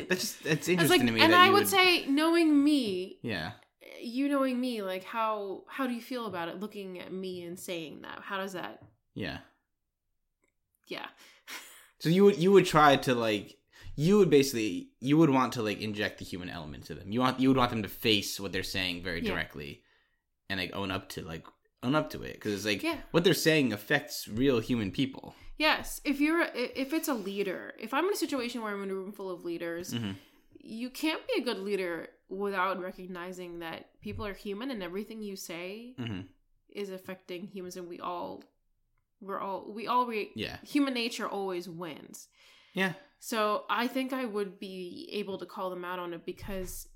That's 0.08 0.20
just 0.20 0.46
it's 0.46 0.68
interesting 0.68 1.00
like, 1.00 1.06
to 1.06 1.12
me. 1.12 1.20
and 1.20 1.34
I 1.34 1.50
would, 1.50 1.68
say, 1.68 2.06
knowing 2.06 2.62
me, 2.64 3.18
yeah. 3.22 3.52
you 4.00 4.28
knowing 4.28 4.60
me, 4.60 4.82
like 4.82 5.04
how 5.04 5.64
how 5.68 5.86
do 5.86 5.92
you 5.94 6.00
feel 6.02 6.26
about 6.26 6.48
it? 6.48 6.60
Looking 6.60 6.98
at 6.98 7.12
me 7.12 7.42
and 7.44 7.58
saying 7.58 8.02
that, 8.02 8.20
how 8.22 8.36
does 8.38 8.52
that? 8.54 8.82
Yeah. 9.14 9.38
Yeah, 10.88 11.06
So 12.00 12.08
you 12.10 12.24
would 12.24 12.36
you 12.36 12.52
would 12.52 12.66
try 12.66 12.96
to 12.96 13.14
like 13.14 13.56
you 13.96 14.18
would 14.18 14.28
basically 14.28 14.90
you 15.00 15.16
would 15.16 15.30
want 15.30 15.54
to 15.54 15.62
like 15.62 15.80
inject 15.80 16.18
the 16.18 16.24
human 16.24 16.50
element 16.50 16.84
to 16.86 16.94
them. 16.94 17.10
You 17.10 17.20
want 17.20 17.40
you 17.40 17.48
would 17.48 17.56
want 17.56 17.70
them 17.70 17.82
to 17.84 17.88
face 17.88 18.38
what 18.38 18.52
they're 18.52 18.62
saying 18.62 19.02
very 19.02 19.22
Yeah. 19.22 19.30
directly, 19.30 19.82
and 20.50 20.60
like 20.60 20.74
own 20.74 20.90
up 20.90 21.08
to 21.10 21.22
like 21.22 21.46
own 21.82 21.94
up 21.94 22.10
to 22.10 22.22
it 22.22 22.34
because 22.34 22.52
it's 22.52 22.64
like 22.66 22.82
Yeah. 22.82 22.96
what 23.12 23.24
they're 23.24 23.32
saying 23.32 23.72
affects 23.72 24.28
real 24.28 24.60
human 24.60 24.90
people. 24.90 25.34
Yes. 25.66 26.00
If 26.04 26.16
you're 26.24 26.42
if 26.54 26.92
it's 26.92 27.08
a 27.08 27.14
leader, 27.30 27.60
if 27.86 27.90
I'm 27.94 28.06
in 28.08 28.12
a 28.18 28.24
situation 28.26 28.58
where 28.62 28.72
I'm 28.72 28.82
in 28.86 28.90
a 28.90 28.94
room 29.00 29.12
full 29.12 29.30
of 29.30 29.44
leaders, 29.50 29.86
hmm 29.92 30.12
you 30.64 30.90
can't 30.90 31.26
be 31.26 31.34
a 31.40 31.44
good 31.48 31.58
leader 31.58 31.94
without 32.28 32.80
recognizing 32.80 33.58
that 33.66 33.80
people 34.00 34.24
are 34.24 34.32
human 34.46 34.70
and 34.70 34.80
everything 34.88 35.20
you 35.20 35.36
say 35.50 35.94
hmm 35.98 36.20
is 36.82 36.88
affecting 36.98 37.42
humans 37.54 37.76
and 37.76 37.88
we 37.88 37.98
all 38.10 38.30
we're 39.20 39.40
all 39.46 39.60
we 39.78 39.84
all 39.92 40.06
re- 40.06 40.30
Yeah. 40.44 40.56
human 40.74 40.94
nature 40.94 41.28
always 41.38 41.64
wins 41.82 42.28
Yeah. 42.82 42.92
so 43.18 43.64
i 43.68 43.84
think 43.94 44.12
i 44.12 44.24
would 44.34 44.52
be 44.68 45.08
able 45.20 45.36
to 45.42 45.46
call 45.54 45.68
them 45.74 45.84
out 45.90 45.98
on 46.04 46.14
it 46.16 46.24
because 46.32 46.88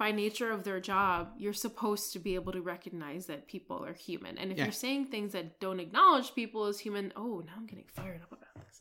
by 0.00 0.10
nature 0.24 0.50
of 0.50 0.64
their 0.64 0.80
job 0.80 1.20
you're 1.42 1.52
supposed 1.66 2.06
to 2.14 2.18
be 2.18 2.34
able 2.38 2.52
to 2.58 2.62
recognize 2.74 3.22
that 3.26 3.46
people 3.54 3.78
are 3.88 3.92
human 4.08 4.38
and 4.38 4.50
if 4.50 4.56
Yeah. 4.58 4.64
you're 4.64 4.72
saying 4.84 5.02
things 5.06 5.30
that 5.36 5.60
don't 5.64 5.78
acknowledge 5.86 6.28
people 6.34 6.62
as 6.72 6.78
human 6.86 7.12
oh 7.16 7.34
now 7.46 7.52
i'm 7.58 7.66
getting 7.72 7.88
fired 7.98 8.20
up 8.22 8.32
about 8.38 8.54
this 8.66 8.80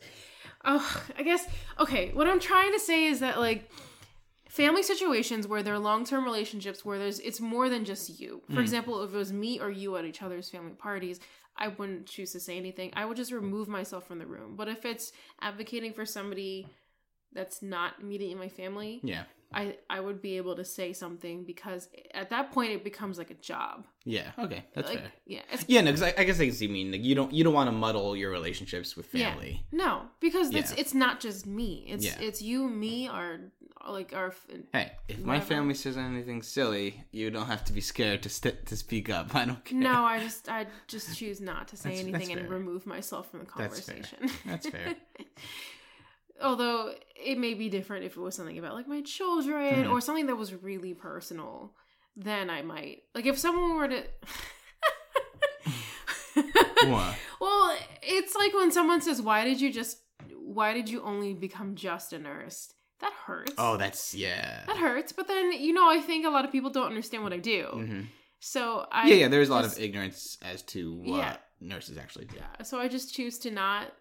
oh 0.72 1.04
i 1.20 1.22
guess 1.30 1.44
okay 1.80 2.04
what 2.14 2.28
i'm 2.28 2.40
trying 2.40 2.72
to 2.78 2.80
say 2.80 3.00
is 3.14 3.20
that 3.20 3.38
like 3.48 3.70
family 4.48 4.82
situations 4.82 5.46
where 5.48 5.62
there 5.62 5.74
are 5.74 5.80
long-term 5.92 6.24
relationships 6.24 6.84
where 6.86 6.98
there's 6.98 7.20
it's 7.20 7.42
more 7.42 7.68
than 7.70 7.84
just 7.86 8.20
you 8.22 8.42
for 8.48 8.62
Mm. 8.62 8.68
example 8.68 9.04
if 9.04 9.14
it 9.14 9.18
was 9.18 9.32
me 9.34 9.60
or 9.60 9.70
you 9.70 9.96
at 9.98 10.06
each 10.06 10.22
other's 10.24 10.50
family 10.50 10.74
parties 10.88 11.20
i 11.58 11.68
wouldn't 11.68 12.06
choose 12.08 12.32
to 12.32 12.40
say 12.40 12.56
anything 12.58 12.92
i 12.96 13.04
would 13.06 13.18
just 13.18 13.32
remove 13.32 13.68
myself 13.68 14.08
from 14.08 14.20
the 14.20 14.26
room 14.36 14.56
but 14.56 14.68
if 14.70 14.86
it's 14.86 15.12
advocating 15.42 15.94
for 15.94 16.06
somebody 16.06 16.56
that's 17.34 17.62
not 17.62 17.94
immediately 18.02 18.32
in 18.32 18.40
my 18.40 18.50
family 18.50 19.02
Yeah. 19.04 19.26
I 19.54 19.76
i 19.90 20.00
would 20.00 20.22
be 20.22 20.38
able 20.38 20.56
to 20.56 20.64
say 20.64 20.94
something 20.94 21.44
because 21.44 21.90
at 22.14 22.30
that 22.30 22.52
point 22.52 22.72
it 22.72 22.84
becomes 22.84 23.18
like 23.18 23.32
a 23.32 23.36
job 23.36 23.86
Yeah. 24.06 24.32
Okay. 24.38 24.64
That's 24.74 24.90
like 24.90 25.00
fair. 25.00 25.12
yeah 25.26 25.42
it's 25.52 25.66
Yeah. 25.68 25.82
No, 25.82 25.92
because 25.92 26.04
I, 26.04 26.14
I 26.18 26.24
guess 26.24 26.40
I 26.40 26.46
can 26.46 26.54
see. 26.56 26.66
you 26.68 26.72
Mean 26.72 26.92
like 26.92 27.04
you 27.04 27.16
don't 27.16 27.32
you 27.34 27.44
don't 27.44 27.54
want 27.54 27.68
to 27.68 27.72
muddle 27.86 28.16
your 28.16 28.32
relationships 28.32 28.96
with 28.96 29.08
Yeah. 29.14 29.32
family. 29.32 29.66
no 29.72 30.04
because 30.20 30.48
it's 30.54 30.72
Yeah. 30.74 30.82
it's 30.82 30.94
not 30.94 31.20
just 31.20 31.46
me 31.46 31.86
it's 31.88 32.06
Yeah. 32.06 32.20
it's 32.28 32.42
you 32.42 32.68
me 32.70 33.08
our 33.08 33.40
like 33.88 34.14
our 34.14 34.34
Hey, 34.74 34.92
if 35.08 35.20
my 35.24 35.40
family 35.40 35.74
says 35.74 35.96
anything 35.98 36.42
silly, 36.44 37.06
you 37.12 37.32
don't 37.32 37.48
have 37.48 37.64
to 37.66 37.74
be 37.74 37.82
scared 37.82 38.22
to 38.24 38.30
st- 38.30 38.66
to 38.68 38.76
speak 38.76 39.10
up. 39.10 39.34
I 39.42 39.46
don't 39.46 39.64
care. 39.66 39.80
No, 39.80 40.04
I 40.04 40.20
just 40.20 40.50
I 40.50 40.68
just 40.88 41.18
choose 41.18 41.40
not 41.42 41.70
to 41.70 41.78
say 41.78 41.90
That's- 41.90 42.04
anything 42.06 42.30
that's 42.36 42.42
and 42.42 42.50
remove 42.60 42.86
myself 42.86 43.32
from 43.32 43.40
the 43.40 43.46
That's 43.58 43.80
fair. 43.80 43.96
conversation. 43.96 44.20
That's 44.46 44.68
fair. 44.70 44.96
Although 46.42 46.94
it 47.16 47.38
may 47.38 47.54
be 47.54 47.70
different 47.70 48.06
if 48.06 48.16
it 48.16 48.20
was 48.20 48.36
something 48.36 48.58
about 48.58 48.74
like 48.74 48.88
my 48.88 49.02
children 49.02 49.86
Mhm. 49.86 49.92
or 49.92 50.00
something 50.02 50.28
that 50.28 50.36
was 50.38 50.54
really 50.54 50.94
personal, 50.94 51.76
then 52.16 52.50
I 52.50 52.62
might 52.62 53.04
like 53.14 53.26
if 53.26 53.38
someone 53.38 53.76
were 53.76 53.88
to 53.90 54.04
What? 56.86 57.16
well, 57.42 57.78
it's 58.02 58.36
like 58.36 58.54
when 58.54 58.72
someone 58.72 59.02
says, 59.02 59.22
"Why 59.22 59.44
did 59.44 59.60
you 59.60 59.72
just? 59.72 59.98
Why 60.34 60.74
did 60.74 60.90
you 60.90 61.02
only 61.04 61.34
become 61.34 61.76
just 61.76 62.14
a 62.14 62.20
nurse?" 62.20 62.72
That 63.02 63.12
hurts. 63.14 63.54
Oh, 63.58 63.76
that's 63.78 64.14
yeah. 64.16 64.64
that 64.66 64.78
hurts. 64.78 65.12
But 65.12 65.28
then 65.28 65.52
you 65.52 65.74
know, 65.74 65.90
I 65.90 66.00
think 66.00 66.26
a 66.26 66.30
lot 66.30 66.46
of 66.46 66.52
people 66.52 66.70
don't 66.70 66.88
understand 66.88 67.24
what 67.24 67.34
I 67.34 67.38
do. 67.38 67.66
hmm 67.74 68.02
So 68.40 68.86
I 68.92 69.08
Yeah, 69.10 69.16
yeah. 69.16 69.28
There's 69.28 69.50
a 69.50 69.54
lot 69.54 69.64
just- 69.64 69.78
of 69.78 69.84
ignorance 69.84 70.38
as 70.42 70.62
to 70.64 70.96
what 70.96 71.18
Yeah. 71.18 71.38
nurses 71.60 71.98
actually 71.98 72.26
do. 72.26 72.38
Yeah, 72.38 72.64
so 72.64 72.80
I 72.80 72.88
just 72.88 73.14
choose 73.14 73.38
to 73.40 73.52
not. 73.52 73.94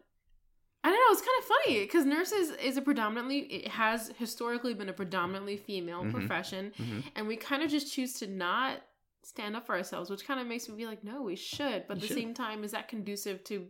I 0.85 0.91
don't 0.91 0.97
know. 0.99 1.13
It's 1.13 1.21
kind 1.21 1.39
of 1.41 1.45
funny 1.45 1.81
because 1.81 2.05
nurses 2.07 2.51
is 2.63 2.77
a 2.77 2.83
predominantly 2.83 3.39
it 3.41 3.69
has 3.69 4.13
historically 4.19 4.75
been 4.75 4.89
a 4.89 4.93
predominantly 4.93 5.57
female 5.57 6.05
Mhm. 6.05 6.13
profession, 6.13 6.73
Mhm. 6.79 7.03
and 7.17 7.27
we 7.29 7.37
kind 7.37 7.63
of 7.63 7.71
just 7.71 7.93
choose 7.93 8.15
to 8.15 8.27
not 8.27 8.81
stand 9.23 9.57
up 9.57 9.67
for 9.67 9.75
ourselves, 9.75 10.09
which 10.09 10.25
kind 10.25 10.41
of 10.41 10.47
makes 10.47 10.69
me 10.69 10.77
be 10.77 10.87
like, 10.87 11.03
no, 11.05 11.21
we 11.23 11.37
should. 11.37 11.87
But 11.89 11.97
at 11.97 11.97
You 11.97 12.01
the 12.03 12.07
should. 12.09 12.17
same 12.17 12.33
time, 12.35 12.63
is 12.65 12.71
that 12.73 12.89
conducive 12.89 13.43
to 13.45 13.69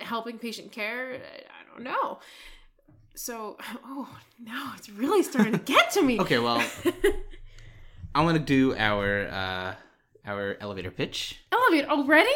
helping 0.00 0.38
patient 0.38 0.72
care? 0.72 1.14
I 1.48 1.72
don't 1.72 1.84
know. 1.84 2.18
So, 3.14 3.56
oh 3.84 4.08
no, 4.38 4.72
it's 4.76 4.90
really 4.90 5.22
starting 5.22 5.52
to 5.52 5.58
get 5.60 5.90
to 5.92 6.02
me. 6.02 6.18
Okay, 6.20 6.38
well, 6.38 6.62
I 8.14 8.22
want 8.24 8.36
to 8.36 8.42
do 8.44 8.74
our 8.76 9.28
uh 9.28 9.74
our 10.26 10.56
elevator 10.60 10.90
pitch. 10.90 11.38
Elevate 11.52 11.88
already? 11.88 12.30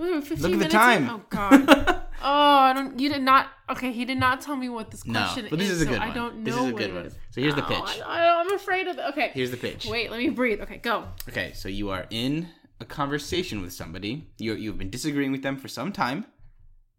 Ooh, 0.00 0.20
15 0.20 0.38
Look 0.38 0.44
at 0.44 0.50
the 0.52 0.56
minutes 0.56 0.74
time. 0.74 1.04
in? 1.04 1.10
Oh 1.10 1.22
god. 1.30 1.98
Oh, 2.24 2.28
I 2.30 2.72
don't. 2.72 3.00
You 3.00 3.08
did 3.08 3.22
not. 3.22 3.48
Okay, 3.68 3.90
he 3.90 4.04
did 4.04 4.16
not 4.16 4.40
tell 4.40 4.54
me 4.54 4.68
what 4.68 4.92
this 4.92 5.04
no, 5.04 5.18
question 5.24 5.48
but 5.50 5.58
this 5.58 5.68
is 5.70 5.82
a 5.82 5.86
so 5.86 5.90
good 5.90 6.00
I 6.00 6.10
don't 6.14 6.36
know. 6.36 6.44
this 6.44 6.54
is 6.54 6.60
a 6.60 6.64
what 6.66 6.76
good 6.76 6.90
it 6.90 6.94
one. 6.94 7.06
is. 7.06 7.14
So 7.32 7.40
here's 7.40 7.56
the 7.56 7.64
Oh, 7.64 7.68
pitch. 7.68 8.00
I, 8.06 8.28
I'm 8.40 8.52
afraid 8.54 8.86
of. 8.86 8.96
Okay, 9.10 9.32
Here's 9.34 9.50
the 9.50 9.56
pitch. 9.56 9.86
wait. 9.86 10.08
Let 10.08 10.18
me 10.20 10.28
breathe. 10.28 10.60
Okay, 10.60 10.76
go. 10.76 11.08
Okay, 11.28 11.50
so 11.52 11.68
you 11.68 11.90
are 11.90 12.06
in 12.10 12.48
a 12.80 12.84
conversation 12.84 13.60
with 13.60 13.72
somebody. 13.72 14.28
You 14.38 14.54
you've 14.54 14.78
been 14.78 14.88
disagreeing 14.90 15.32
with 15.32 15.42
them 15.42 15.56
for 15.56 15.66
some 15.66 15.90
time, 15.90 16.24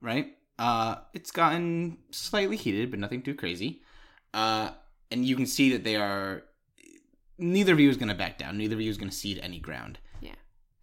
right? 0.02 0.28
Uh, 0.60 0.96
it's 1.14 1.32
gotten 1.32 2.00
slightly 2.12 2.58
heated, 2.58 2.92
but 2.92 3.00
nothing 3.00 3.22
too 3.22 3.34
crazy. 3.34 3.82
Uh, 4.34 4.72
and 5.10 5.24
you 5.24 5.38
can 5.38 5.46
see 5.46 5.72
that 5.72 5.86
they 5.86 5.96
are. 5.96 6.44
Neither 7.38 7.72
of 7.72 7.80
you 7.80 7.90
is 7.90 7.96
going 7.96 8.10
to 8.10 8.14
back 8.16 8.38
down. 8.38 8.58
Neither 8.58 8.76
of 8.76 8.82
you 8.82 8.90
is 8.90 8.98
going 8.98 9.10
to 9.10 9.16
cede 9.16 9.40
any 9.42 9.60
ground. 9.60 10.00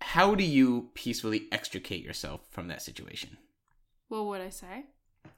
How 0.00 0.34
do 0.34 0.44
you 0.44 0.90
peacefully 0.94 1.48
extricate 1.52 2.02
yourself 2.02 2.40
from 2.50 2.68
that 2.68 2.82
situation? 2.82 3.36
Well 4.08 4.26
what 4.26 4.38
would 4.38 4.46
I 4.46 4.50
say? 4.50 4.86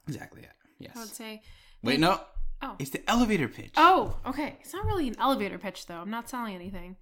Exactly. 0.07 0.41
Yeah. 0.43 0.49
Yes. 0.79 0.91
I 0.95 0.99
would 0.99 1.09
say. 1.09 1.41
Wait, 1.81 1.99
no. 1.99 2.19
Oh. 2.61 2.75
It's 2.79 2.91
the 2.91 3.07
elevator 3.09 3.47
pitch. 3.47 3.73
Oh, 3.75 4.15
okay. 4.25 4.57
It's 4.61 4.73
not 4.73 4.85
really 4.85 5.07
an 5.09 5.15
elevator 5.19 5.57
pitch, 5.57 5.85
though. 5.85 5.95
I'm 5.97 6.09
not 6.09 6.29
selling 6.29 6.55
anything. 6.55 6.95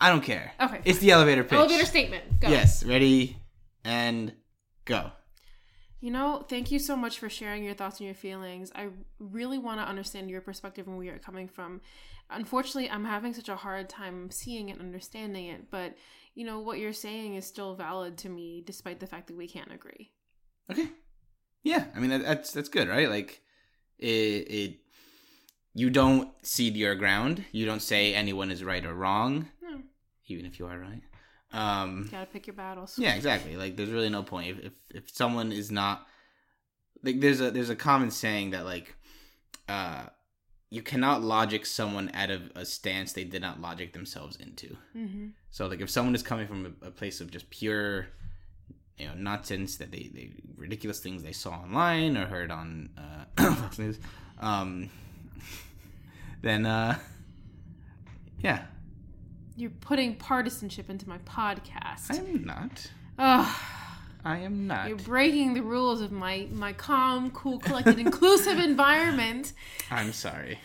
I 0.00 0.10
don't 0.10 0.22
care. 0.22 0.52
Okay. 0.60 0.80
It's 0.84 0.98
the 0.98 1.10
elevator 1.10 1.42
pitch. 1.42 1.54
Elevator 1.54 1.86
statement. 1.86 2.40
Go. 2.40 2.48
Yes. 2.48 2.84
Ready 2.84 3.38
and 3.84 4.32
go. 4.84 5.10
You 6.00 6.10
know, 6.10 6.44
thank 6.48 6.70
you 6.70 6.78
so 6.78 6.96
much 6.96 7.18
for 7.18 7.28
sharing 7.28 7.64
your 7.64 7.74
thoughts 7.74 7.98
and 7.98 8.06
your 8.06 8.14
feelings. 8.14 8.72
I 8.74 8.88
really 9.18 9.58
want 9.58 9.80
to 9.80 9.84
understand 9.84 10.30
your 10.30 10.40
perspective 10.40 10.86
and 10.86 10.96
where 10.96 11.06
you're 11.06 11.18
coming 11.18 11.48
from. 11.48 11.80
Unfortunately, 12.30 12.90
I'm 12.90 13.04
having 13.04 13.34
such 13.34 13.48
a 13.48 13.56
hard 13.56 13.88
time 13.88 14.30
seeing 14.30 14.70
and 14.70 14.80
understanding 14.80 15.46
it, 15.46 15.70
but 15.70 15.94
you 16.34 16.44
know, 16.46 16.60
what 16.60 16.78
you're 16.78 16.92
saying 16.92 17.34
is 17.34 17.46
still 17.46 17.74
valid 17.74 18.16
to 18.18 18.28
me 18.28 18.62
despite 18.64 19.00
the 19.00 19.06
fact 19.06 19.26
that 19.28 19.36
we 19.36 19.48
can't 19.48 19.72
agree. 19.72 20.10
Okay. 20.70 20.88
Yeah, 21.62 21.84
I 21.94 21.98
mean 22.00 22.10
that, 22.10 22.22
that's 22.22 22.52
that's 22.52 22.68
good, 22.68 22.88
right? 22.88 23.08
Like 23.10 23.42
it, 23.98 24.06
it 24.08 24.76
you 25.74 25.90
don't 25.90 26.30
cede 26.42 26.76
your 26.76 26.94
ground. 26.94 27.44
You 27.52 27.66
don't 27.66 27.82
say 27.82 28.14
anyone 28.14 28.50
is 28.50 28.64
right 28.64 28.84
or 28.84 28.94
wrong, 28.94 29.48
No, 29.62 29.80
even 30.26 30.46
if 30.46 30.58
you 30.58 30.66
are 30.66 30.78
right. 30.78 31.02
Um 31.52 32.04
you 32.06 32.10
gotta 32.12 32.26
pick 32.26 32.46
your 32.46 32.54
battles. 32.54 32.96
yeah, 32.98 33.14
exactly. 33.14 33.56
Like 33.56 33.76
there's 33.76 33.90
really 33.90 34.08
no 34.10 34.22
point 34.22 34.50
if 34.58 34.64
if, 34.66 34.72
if 34.94 35.10
someone 35.14 35.52
is 35.52 35.70
not 35.70 36.06
like 37.02 37.20
there's 37.20 37.40
a 37.40 37.50
there's 37.50 37.70
a 37.70 37.76
common 37.76 38.10
saying 38.10 38.50
that 38.50 38.64
like 38.64 38.94
uh 39.68 40.04
you 40.70 40.82
cannot 40.82 41.20
logic 41.20 41.66
someone 41.66 42.10
out 42.14 42.30
of 42.30 42.42
a 42.54 42.64
stance 42.64 43.12
they 43.12 43.24
did 43.24 43.42
not 43.42 43.60
logic 43.60 43.92
themselves 43.92 44.36
into. 44.36 44.76
Mm-hmm. 44.96 45.26
So 45.50 45.66
like 45.66 45.80
if 45.80 45.90
someone 45.90 46.14
is 46.14 46.22
coming 46.22 46.46
from 46.46 46.76
a, 46.82 46.86
a 46.86 46.90
place 46.92 47.20
of 47.20 47.30
just 47.30 47.50
pure 47.50 48.06
you 48.96 49.06
know 49.06 49.14
nonsense 49.16 49.76
that 49.78 49.90
they, 49.90 50.10
they 50.14 50.30
ridiculous 50.56 51.00
things 51.00 51.22
they 51.22 51.32
saw 51.32 51.50
online 51.50 52.16
or 52.16 52.26
heard 52.26 52.50
on 52.50 52.90
uh, 52.96 53.54
Fox 53.54 53.78
News, 53.78 53.98
um, 54.38 54.90
then 56.42 56.64
uh, 56.66 56.96
yeah, 58.38 58.62
You're 59.56 59.70
putting 59.70 60.16
partisanship 60.16 60.88
into 60.88 61.08
my 61.08 61.18
podcast. 61.18 62.10
I'm 62.10 62.44
not. 62.44 62.90
Ugh, 63.18 63.56
I 64.24 64.38
am 64.38 64.66
not. 64.66 64.88
you're 64.88 64.96
breaking 64.98 65.54
the 65.54 65.62
rules 65.62 66.00
of 66.00 66.12
my 66.12 66.46
my 66.52 66.72
calm, 66.72 67.30
cool, 67.30 67.58
collected, 67.58 67.98
inclusive 67.98 68.58
environment. 68.70 69.52
I'm 69.90 70.12
sorry. 70.12 70.58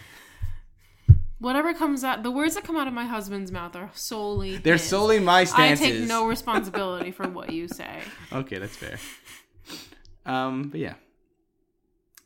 Whatever 1.40 1.74
comes 1.74 2.04
out, 2.04 2.24
the 2.24 2.32
words 2.32 2.56
that 2.56 2.64
come 2.64 2.78
out 2.78 2.88
of 2.88 2.94
my 2.94 3.06
husband's 3.06 3.52
mouth 3.52 3.76
are 3.76 3.90
solely 3.94 4.58
They're 4.58 4.74
his. 4.74 4.84
solely 4.84 5.20
my 5.20 5.44
stances. 5.44 5.86
I 5.86 5.90
take 5.92 6.08
no 6.08 6.26
responsibility 6.28 7.12
for 7.12 7.28
what 7.28 7.52
you 7.52 7.68
say. 7.68 8.00
Okay, 8.32 8.58
that's 8.58 8.76
fair. 8.76 8.98
Um, 10.26 10.70
but 10.70 10.80
yeah. 10.80 10.96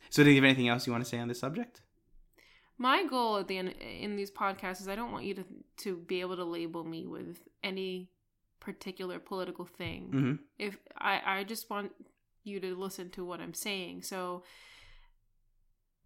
So, 0.10 0.24
do 0.24 0.30
you 0.30 0.36
have 0.38 0.44
anything 0.46 0.68
else 0.70 0.88
you 0.88 0.94
want 0.94 1.04
to 1.04 1.10
say 1.10 1.18
on 1.20 1.28
this 1.28 1.40
subject? 1.40 1.82
My 2.78 3.04
goal 3.06 3.38
at 3.38 3.48
the 3.48 3.58
end 3.58 3.70
in 3.82 4.16
these 4.16 4.32
podcasts 4.32 4.80
is 4.82 4.88
I 4.88 4.96
don't 4.96 5.12
want 5.12 5.26
you 5.26 5.34
to 5.36 5.44
to 5.84 5.98
be 5.98 6.22
able 6.22 6.38
to 6.38 6.46
label 6.46 6.84
me 6.84 7.06
with 7.06 7.40
any 7.64 8.10
particular 8.60 9.20
political 9.20 9.66
thing. 9.66 10.08
Mm-hmm. 10.08 10.34
If 10.58 10.78
I 10.98 11.22
I 11.26 11.44
just 11.44 11.70
want 11.70 11.92
you 12.44 12.60
to 12.60 12.76
listen 12.76 13.10
to 13.12 13.26
what 13.26 13.40
I'm 13.42 13.54
saying. 13.54 14.04
So 14.04 14.44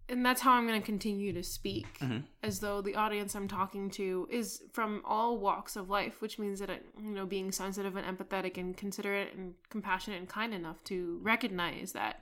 and 0.10 0.26
that's 0.26 0.42
how 0.42 0.52
I'm 0.54 0.68
going 0.68 0.80
to 0.82 0.86
continue 0.86 1.32
to 1.32 1.44
speak 1.44 1.98
Mhm. 2.00 2.26
as 2.44 2.60
though 2.60 2.82
the 2.82 2.96
audience 2.96 3.36
I'm 3.36 3.48
talking 3.48 3.90
to 3.92 4.28
is 4.30 4.62
from 4.74 5.02
all 5.06 5.38
walks 5.38 5.78
of 5.78 5.90
life, 5.90 6.20
which 6.22 6.38
means 6.38 6.60
that 6.60 6.70
I, 6.70 6.82
you 7.00 7.12
know 7.12 7.26
being 7.26 7.52
sensitive 7.54 7.96
and 7.96 8.06
empathetic 8.06 8.58
and 8.58 8.76
considerate 8.76 9.34
and 9.34 9.56
compassionate 9.70 10.20
and 10.20 10.28
kind 10.28 10.54
enough 10.54 10.84
to 10.86 11.20
recognize 11.22 11.94
that 11.94 12.22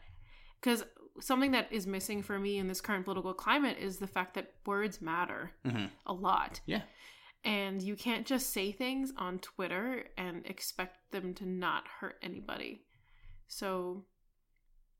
because 0.60 0.84
something 1.20 1.52
that 1.52 1.68
is 1.72 1.88
missing 1.88 2.22
for 2.22 2.38
me 2.38 2.58
in 2.60 2.68
this 2.68 2.82
current 2.82 3.04
political 3.04 3.34
climate 3.34 3.78
is 3.80 3.98
the 3.98 4.08
fact 4.08 4.36
that 4.36 4.54
words 4.66 5.02
matter 5.02 5.52
Mm-hmm. 5.66 5.86
a 6.06 6.14
lot. 6.14 6.62
Yeah. 6.68 6.84
And 7.44 7.82
you 7.82 7.96
can't 7.96 8.26
just 8.26 8.52
say 8.52 8.72
things 8.72 9.14
on 9.18 9.40
Twitter 9.40 10.06
and 10.18 10.46
expect 10.46 11.12
them 11.12 11.34
to 11.36 11.46
not 11.46 11.88
hurt 12.00 12.18
anybody. 12.22 12.84
So, 13.48 14.04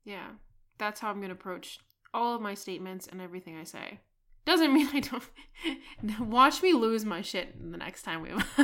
yeah, 0.04 0.30
that's 0.78 1.00
how 1.00 1.10
I'm 1.10 1.18
going 1.18 1.28
to 1.28 1.34
approach 1.34 1.78
all 2.12 2.34
of 2.34 2.42
my 2.42 2.54
statements 2.54 3.06
and 3.06 3.20
everything 3.20 3.56
I 3.56 3.64
say. 3.64 4.00
Doesn't 4.44 4.74
mean 4.74 4.88
I 4.92 5.00
don't 5.00 6.20
watch 6.28 6.62
me 6.62 6.72
lose 6.72 7.04
my 7.04 7.22
shit 7.22 7.54
the 7.70 7.78
next 7.78 8.02
time 8.02 8.22
we 8.22 8.30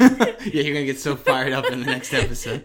yeah, 0.00 0.34
you're 0.44 0.74
gonna 0.74 0.84
get 0.84 0.98
so 0.98 1.16
fired 1.16 1.52
up 1.52 1.64
in 1.66 1.80
the 1.80 1.86
next 1.86 2.12
episode. 2.12 2.64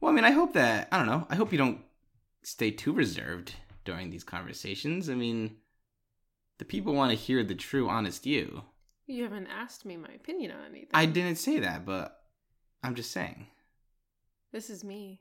Well, 0.00 0.12
I 0.12 0.14
mean, 0.14 0.24
I 0.24 0.30
hope 0.30 0.52
that 0.52 0.88
I 0.92 0.98
don't 0.98 1.06
know. 1.06 1.26
I 1.28 1.34
hope 1.34 1.50
you 1.50 1.58
don't 1.58 1.80
stay 2.42 2.70
too 2.70 2.92
reserved 2.92 3.54
during 3.84 4.10
these 4.10 4.22
conversations. 4.22 5.10
I 5.10 5.14
mean, 5.14 5.56
the 6.58 6.64
people 6.64 6.94
want 6.94 7.10
to 7.10 7.16
hear 7.16 7.42
the 7.44 7.54
true, 7.54 7.88
honest 7.88 8.26
you. 8.26 8.62
You 9.06 9.22
haven't 9.24 9.46
asked 9.48 9.84
me 9.84 9.96
my 9.96 10.08
opinion 10.14 10.50
on 10.52 10.64
anything. 10.70 10.90
I 10.94 11.06
didn't 11.06 11.36
say 11.36 11.60
that, 11.60 11.84
but 11.86 12.18
I'm 12.82 12.94
just 12.94 13.12
saying. 13.12 13.46
This 14.52 14.70
is 14.70 14.82
me. 14.82 15.20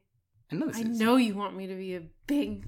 I 0.52 0.56
know 0.56 0.67
this 0.67 0.78
I 0.78 0.82
is. 0.82 1.00
know 1.00 1.15
you 1.17 1.36
want 1.36 1.56
me 1.56 1.67
to 1.67 1.76
be 1.76 1.95
a 1.95 2.02
big. 2.28 2.65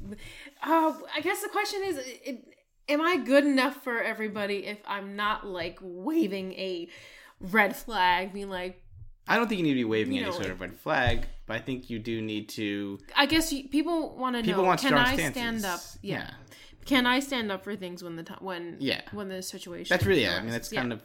Uh, 0.63 0.93
I 1.15 1.21
guess 1.21 1.41
the 1.41 1.49
question 1.49 1.81
is, 1.85 1.97
it, 1.97 2.45
am 2.89 3.01
I 3.01 3.17
good 3.17 3.45
enough 3.45 3.83
for 3.83 3.99
everybody 4.01 4.65
if 4.65 4.79
I'm 4.87 5.15
not 5.15 5.45
like 5.45 5.77
waving 5.81 6.53
a 6.53 6.87
red 7.39 7.75
flag, 7.75 8.33
being 8.33 8.49
like, 8.49 8.83
I 9.27 9.35
don't 9.37 9.47
think 9.47 9.59
you 9.59 9.63
need 9.65 9.71
to 9.73 9.75
be 9.75 9.83
waving 9.85 10.13
You 10.13 10.23
any 10.23 10.31
sort 10.31 10.43
like- 10.45 10.51
of 10.53 10.61
red 10.61 10.77
flag, 10.79 11.25
but 11.45 11.55
I 11.55 11.59
think 11.59 11.89
you 11.89 11.99
do 11.99 12.21
need 12.21 12.49
to. 12.49 12.99
I 13.15 13.25
guess 13.25 13.51
you, 13.53 13.67
people 13.69 14.15
want 14.17 14.35
to 14.35 14.41
People 14.43 14.63
know, 14.63 14.69
want 14.69 14.81
can 14.81 14.89
strong 14.89 15.05
I 15.05 15.13
stances. 15.15 15.31
stand 15.33 15.65
up? 15.65 15.79
Yeah. 16.01 16.31
Can 16.87 17.05
I 17.05 17.19
stand 17.19 17.51
up 17.51 17.63
for 17.63 17.75
things 17.75 18.03
when 18.03 18.15
the 18.15 18.23
time 18.23 18.39
when 18.41 18.77
Yeah. 18.79 19.01
when 19.11 19.27
the 19.29 19.41
situation? 19.41 19.93
That's 19.93 20.05
really, 20.05 20.23
yeah. 20.23 20.37
I 20.37 20.41
mean, 20.41 20.51
that's 20.51 20.69
kind 20.71 20.91
of 20.93 21.01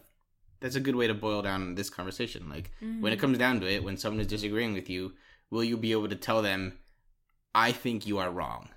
that's 0.61 0.77
a 0.77 0.81
good 0.81 0.95
way 0.97 1.07
to 1.09 1.15
boil 1.15 1.43
down 1.43 1.75
this 1.75 1.91
conversation. 1.91 2.49
Like 2.49 2.71
when 2.81 3.13
it 3.13 3.17
Mhm. 3.17 3.21
comes 3.21 3.39
down 3.39 3.61
to 3.61 3.67
it, 3.69 3.83
when 3.85 3.97
someone 3.97 4.21
is 4.21 4.29
disagreeing 4.29 4.73
with 4.75 4.89
you, 4.89 5.15
will 5.51 5.65
you 5.65 5.77
be 5.77 5.93
able 5.93 6.09
to 6.09 6.15
tell 6.17 6.41
them, 6.41 6.79
"I 7.55 7.73
think 7.73 8.07
you 8.07 8.19
are 8.19 8.31
wrong"? 8.31 8.69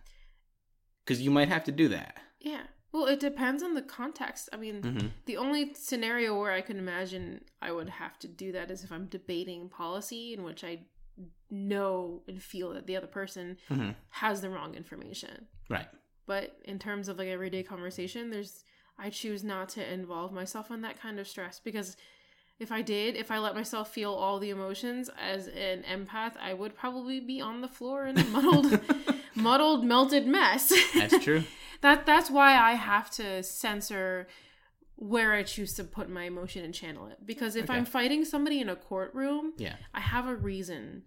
Because 1.04 1.22
you 1.22 1.30
might 1.32 1.48
have 1.50 1.64
to 1.66 1.72
do 1.72 1.88
that. 1.90 2.18
yeah. 2.40 2.64
Well, 2.92 3.08
it 3.08 3.20
depends 3.20 3.62
on 3.62 3.74
the 3.74 3.82
context. 3.82 4.48
I 4.54 4.58
mean, 4.58 4.82
Mm-hmm. 4.82 5.08
The 5.26 5.36
only 5.36 5.74
scenario 5.74 6.40
where 6.40 6.54
I 6.54 6.62
can 6.62 6.78
imagine 6.80 7.44
I 7.62 7.74
would 7.74 7.90
have 7.90 8.18
to 8.20 8.28
do 8.30 8.54
that 8.54 8.72
is 8.72 8.86
if 8.86 8.92
I'm 8.92 9.08
debating 9.08 9.68
policy 9.68 10.34
in 10.34 10.44
which 10.44 10.64
I 10.64 10.86
know 11.50 12.24
and 12.28 12.42
feel 12.42 12.74
that 12.74 12.88
the 12.88 12.96
other 12.96 13.08
person 13.08 13.58
Mm-hmm. 13.70 13.92
has 14.12 14.40
the 14.42 14.50
wrong 14.50 14.76
information. 14.76 15.48
Right. 15.70 15.88
But 16.28 16.58
in 16.66 16.80
terms 16.80 17.08
of 17.08 17.18
like 17.18 17.28
everyday 17.28 17.64
conversation, 17.64 18.30
there's 18.30 18.64
I 18.98 19.10
choose 19.10 19.44
not 19.44 19.70
to 19.70 19.94
involve 19.94 20.32
myself 20.32 20.72
in 20.72 20.82
that 20.82 21.00
kind 21.00 21.20
of 21.20 21.28
stress 21.28 21.60
because 21.60 21.98
if 22.58 22.72
I 22.72 22.82
did, 22.82 23.18
if 23.18 23.32
I 23.32 23.40
let 23.40 23.54
myself 23.54 23.92
feel 23.94 24.14
all 24.14 24.40
the 24.40 24.50
emotions 24.50 25.10
as 25.22 25.48
an 25.48 25.84
empath, 25.84 26.38
I 26.42 26.54
would 26.54 26.74
probably 26.76 27.20
be 27.20 27.42
on 27.42 27.60
the 27.60 27.68
floor 27.68 28.06
in 28.08 28.18
a 28.18 28.24
muddled, 28.26 28.80
muddled, 29.36 29.84
melted 29.84 30.26
mess. 30.26 30.72
That's 30.94 31.22
true. 31.24 31.44
that 31.82 32.06
that's 32.06 32.32
why 32.32 32.58
I 32.58 32.74
have 32.74 33.12
to 33.12 33.44
censor 33.44 34.28
where 34.96 35.34
I 35.34 35.44
choose 35.44 35.74
to 35.74 35.84
put 35.84 36.10
my 36.10 36.24
emotion 36.24 36.64
and 36.64 36.74
channel 36.74 37.08
it. 37.08 37.18
Because 37.26 37.58
if 37.58 37.66
Okay. 37.66 37.74
I'm 37.78 37.84
fighting 37.84 38.24
somebody 38.24 38.62
in 38.62 38.70
a 38.70 38.78
courtroom, 38.78 39.52
Yeah. 39.58 39.76
I 39.94 40.00
have 40.00 40.26
a 40.26 40.36
reason 40.36 41.04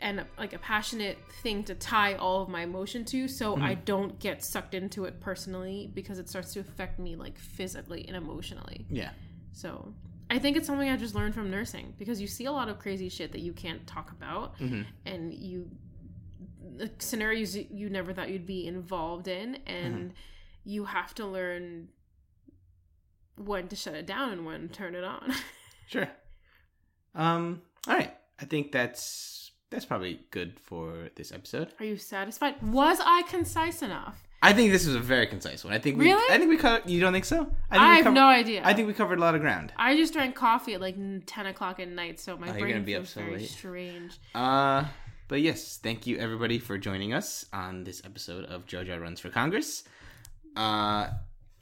and 0.00 0.24
like 0.38 0.52
a 0.52 0.58
passionate 0.58 1.18
thing 1.42 1.62
to 1.64 1.74
tie 1.74 2.14
all 2.14 2.42
of 2.42 2.48
my 2.48 2.62
emotion 2.62 3.04
to 3.06 3.28
so 3.28 3.56
I 3.56 3.74
don't 3.74 4.18
get 4.18 4.44
sucked 4.44 4.74
into 4.74 5.04
it 5.04 5.20
personally 5.20 5.90
because 5.94 6.18
it 6.18 6.28
starts 6.28 6.52
to 6.54 6.60
affect 6.60 6.98
me 6.98 7.16
like 7.16 7.38
physically 7.38 8.04
and 8.08 8.16
emotionally. 8.16 8.86
Yeah. 8.90 9.10
So 9.52 9.94
I 10.28 10.38
think 10.38 10.56
it's 10.56 10.66
something 10.66 10.88
I 10.88 10.96
just 10.96 11.14
learned 11.14 11.34
from 11.34 11.50
nursing 11.50 11.94
because 11.98 12.20
you 12.20 12.26
see 12.26 12.44
a 12.46 12.52
lot 12.52 12.68
of 12.68 12.78
crazy 12.78 13.08
shit 13.08 13.32
that 13.32 13.40
you 13.40 13.52
can't 13.52 13.86
talk 13.86 14.10
about 14.10 14.56
hmm 14.58 14.82
and 15.06 15.32
you 15.32 15.70
the 16.76 16.90
scenarios 16.98 17.54
you- 17.56 17.68
you 17.70 17.88
never 17.88 18.12
thought 18.12 18.30
you'd 18.30 18.46
be 18.46 18.66
involved 18.66 19.28
in 19.28 19.56
and 19.66 20.12
you 20.64 20.86
have 20.86 21.14
to 21.14 21.24
learn 21.26 21.88
when 23.36 23.68
to 23.68 23.76
shut 23.76 23.94
it 23.94 24.06
down 24.06 24.32
and 24.32 24.46
when 24.46 24.68
to 24.68 24.74
turn 24.74 24.94
it 24.94 25.04
on. 25.04 25.32
Sure. 25.86 26.08
Um. 27.14 27.60
All 27.86 27.94
right. 27.94 28.14
I 28.40 28.46
think 28.46 28.72
that's 28.72 29.43
that's 29.70 29.84
probably 29.84 30.20
good 30.30 30.58
for 30.60 31.10
this 31.16 31.32
episode. 31.32 31.72
Are 31.80 31.84
you 31.84 31.96
satisfied? 31.96 32.62
Was 32.62 32.98
I 33.04 33.22
concise 33.28 33.82
enough? 33.82 34.22
I 34.42 34.52
think 34.52 34.72
this 34.72 34.86
was 34.86 34.94
a 34.94 35.00
very 35.00 35.26
concise 35.26 35.64
one. 35.64 35.72
I 35.72 35.78
think 35.78 35.96
we. 35.96 36.04
Really? 36.06 36.34
I 36.34 36.36
think 36.38 36.50
we 36.50 36.58
covered. 36.58 36.88
You 36.88 37.00
don't 37.00 37.12
think 37.14 37.24
so? 37.24 37.40
I, 37.70 37.74
think 37.74 37.82
I, 37.82 37.94
have 37.94 38.04
covered- 38.04 38.14
no 38.14 38.26
idea. 38.26 38.60
I 38.64 38.74
think 38.74 38.86
we 38.88 38.92
covered 38.94 39.18
a 39.18 39.20
lot 39.22 39.34
of 39.34 39.40
ground. 39.40 39.72
I 39.76 39.96
just 39.96 40.12
drank 40.12 40.34
coffee 40.34 40.74
at 40.74 40.80
like 40.82 40.96
ten 41.26 41.46
o'clock 41.46 41.80
at 41.80 41.88
night, 41.88 42.20
so 42.20 42.36
my 42.36 42.50
Oh, 42.50 42.52
brain 42.52 42.72
gonna 42.74 42.84
be 42.84 42.94
up 42.94 43.00
feels 43.02 43.10
so 43.10 43.20
very 43.20 43.36
late. 43.38 43.48
strange. 43.48 44.18
Uh. 44.34 44.84
But 45.26 45.40
yes, 45.40 45.78
thank 45.82 46.06
you 46.06 46.18
everybody 46.18 46.58
for 46.58 46.76
joining 46.76 47.14
us 47.14 47.46
on 47.50 47.84
this 47.84 48.02
episode 48.04 48.44
of 48.44 48.66
JoJo 48.66 49.00
Runs 49.00 49.18
for 49.20 49.30
Congress. 49.30 49.82
Uh, 50.54 51.08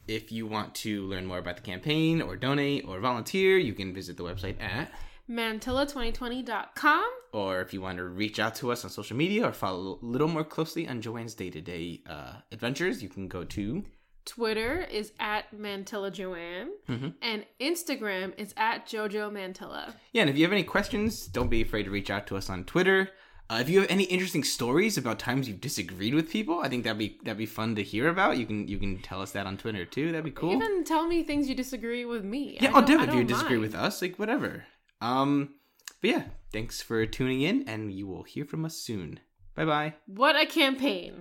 if 0.08 0.32
you 0.32 0.48
want 0.48 0.74
to 0.74 1.04
learn 1.04 1.24
more 1.26 1.38
about 1.38 1.54
the 1.56 1.62
campaign 1.62 2.20
or 2.20 2.34
donate 2.36 2.84
or 2.88 2.98
volunteer, 2.98 3.58
you 3.58 3.72
can 3.72 3.94
visit 3.94 4.16
the 4.16 4.24
website 4.24 4.60
at 4.60 4.90
Mantilla2020.com. 5.30 7.04
or 7.32 7.60
if 7.60 7.72
you 7.72 7.80
want 7.80 7.98
to 7.98 8.04
reach 8.04 8.38
out 8.38 8.54
to 8.56 8.70
us 8.72 8.84
on 8.84 8.90
social 8.90 9.16
media 9.16 9.46
or 9.48 9.52
follow 9.52 9.98
a 10.02 10.04
little 10.04 10.28
more 10.28 10.44
closely 10.44 10.86
on 10.88 11.00
Joanne's 11.00 11.34
day-to-day 11.34 12.02
uh, 12.08 12.34
adventures, 12.50 13.02
you 13.02 13.08
can 13.08 13.28
go 13.28 13.44
to 13.44 13.84
Twitter 14.24 14.82
is 14.90 15.12
at 15.18 15.52
Mantilla 15.56 16.12
Joanne, 16.12 16.70
Mhm. 16.88 17.14
and 17.22 17.44
Instagram 17.60 18.32
is 18.38 18.54
at 18.56 18.86
Jojo 18.86 19.32
Mantilla. 19.32 19.94
yeah. 20.12 20.22
And 20.22 20.30
if 20.30 20.36
you 20.36 20.44
have 20.44 20.52
any 20.52 20.62
questions, 20.62 21.26
don't 21.26 21.48
be 21.50 21.60
afraid 21.62 21.84
to 21.84 21.90
reach 21.90 22.08
out 22.10 22.26
to 22.28 22.36
us 22.36 22.48
on 22.48 22.64
Twitter. 22.64 23.10
Uh, 23.50 23.58
if 23.60 23.68
you 23.68 23.80
have 23.80 23.90
any 23.90 24.04
interesting 24.04 24.44
stories 24.44 24.96
about 24.96 25.18
times 25.18 25.48
you've 25.48 25.60
disagreed 25.60 26.14
with 26.14 26.30
people, 26.30 26.60
I 26.60 26.68
think 26.68 26.84
that'd 26.84 26.96
be 26.98 27.18
that'd 27.24 27.36
be 27.36 27.46
fun 27.46 27.74
to 27.74 27.82
hear 27.82 28.08
about. 28.08 28.38
You 28.38 28.46
can 28.46 28.68
you 28.68 28.78
can 28.78 28.98
tell 29.02 29.20
us 29.20 29.32
that 29.32 29.46
on 29.46 29.56
Twitter 29.58 29.84
too. 29.84 30.12
That'd 30.12 30.24
be 30.24 30.30
cool. 30.30 30.52
Even 30.52 30.84
tell 30.84 31.06
me 31.08 31.22
things 31.24 31.48
you 31.48 31.54
disagree 31.56 32.04
with 32.04 32.24
me. 32.24 32.56
yeah, 32.60 32.70
I'll 32.74 32.80
do 32.82 32.94
it 33.00 33.02
if 33.02 33.06
you 33.08 33.12
don't 33.20 33.26
disagree 33.26 33.56
mind. 33.58 33.72
with 33.72 33.74
us, 33.74 34.00
like 34.00 34.18
whatever. 34.18 34.64
Um, 35.02 35.56
but 36.00 36.10
yeah, 36.10 36.22
thanks 36.52 36.80
for 36.80 37.04
tuning 37.06 37.42
in, 37.42 37.68
and 37.68 37.92
you 37.92 38.06
will 38.06 38.22
hear 38.22 38.44
from 38.44 38.64
us 38.64 38.76
soon. 38.76 39.20
Bye 39.54 39.64
bye. 39.64 39.94
What 40.06 40.36
a 40.36 40.46
campaign! 40.46 41.12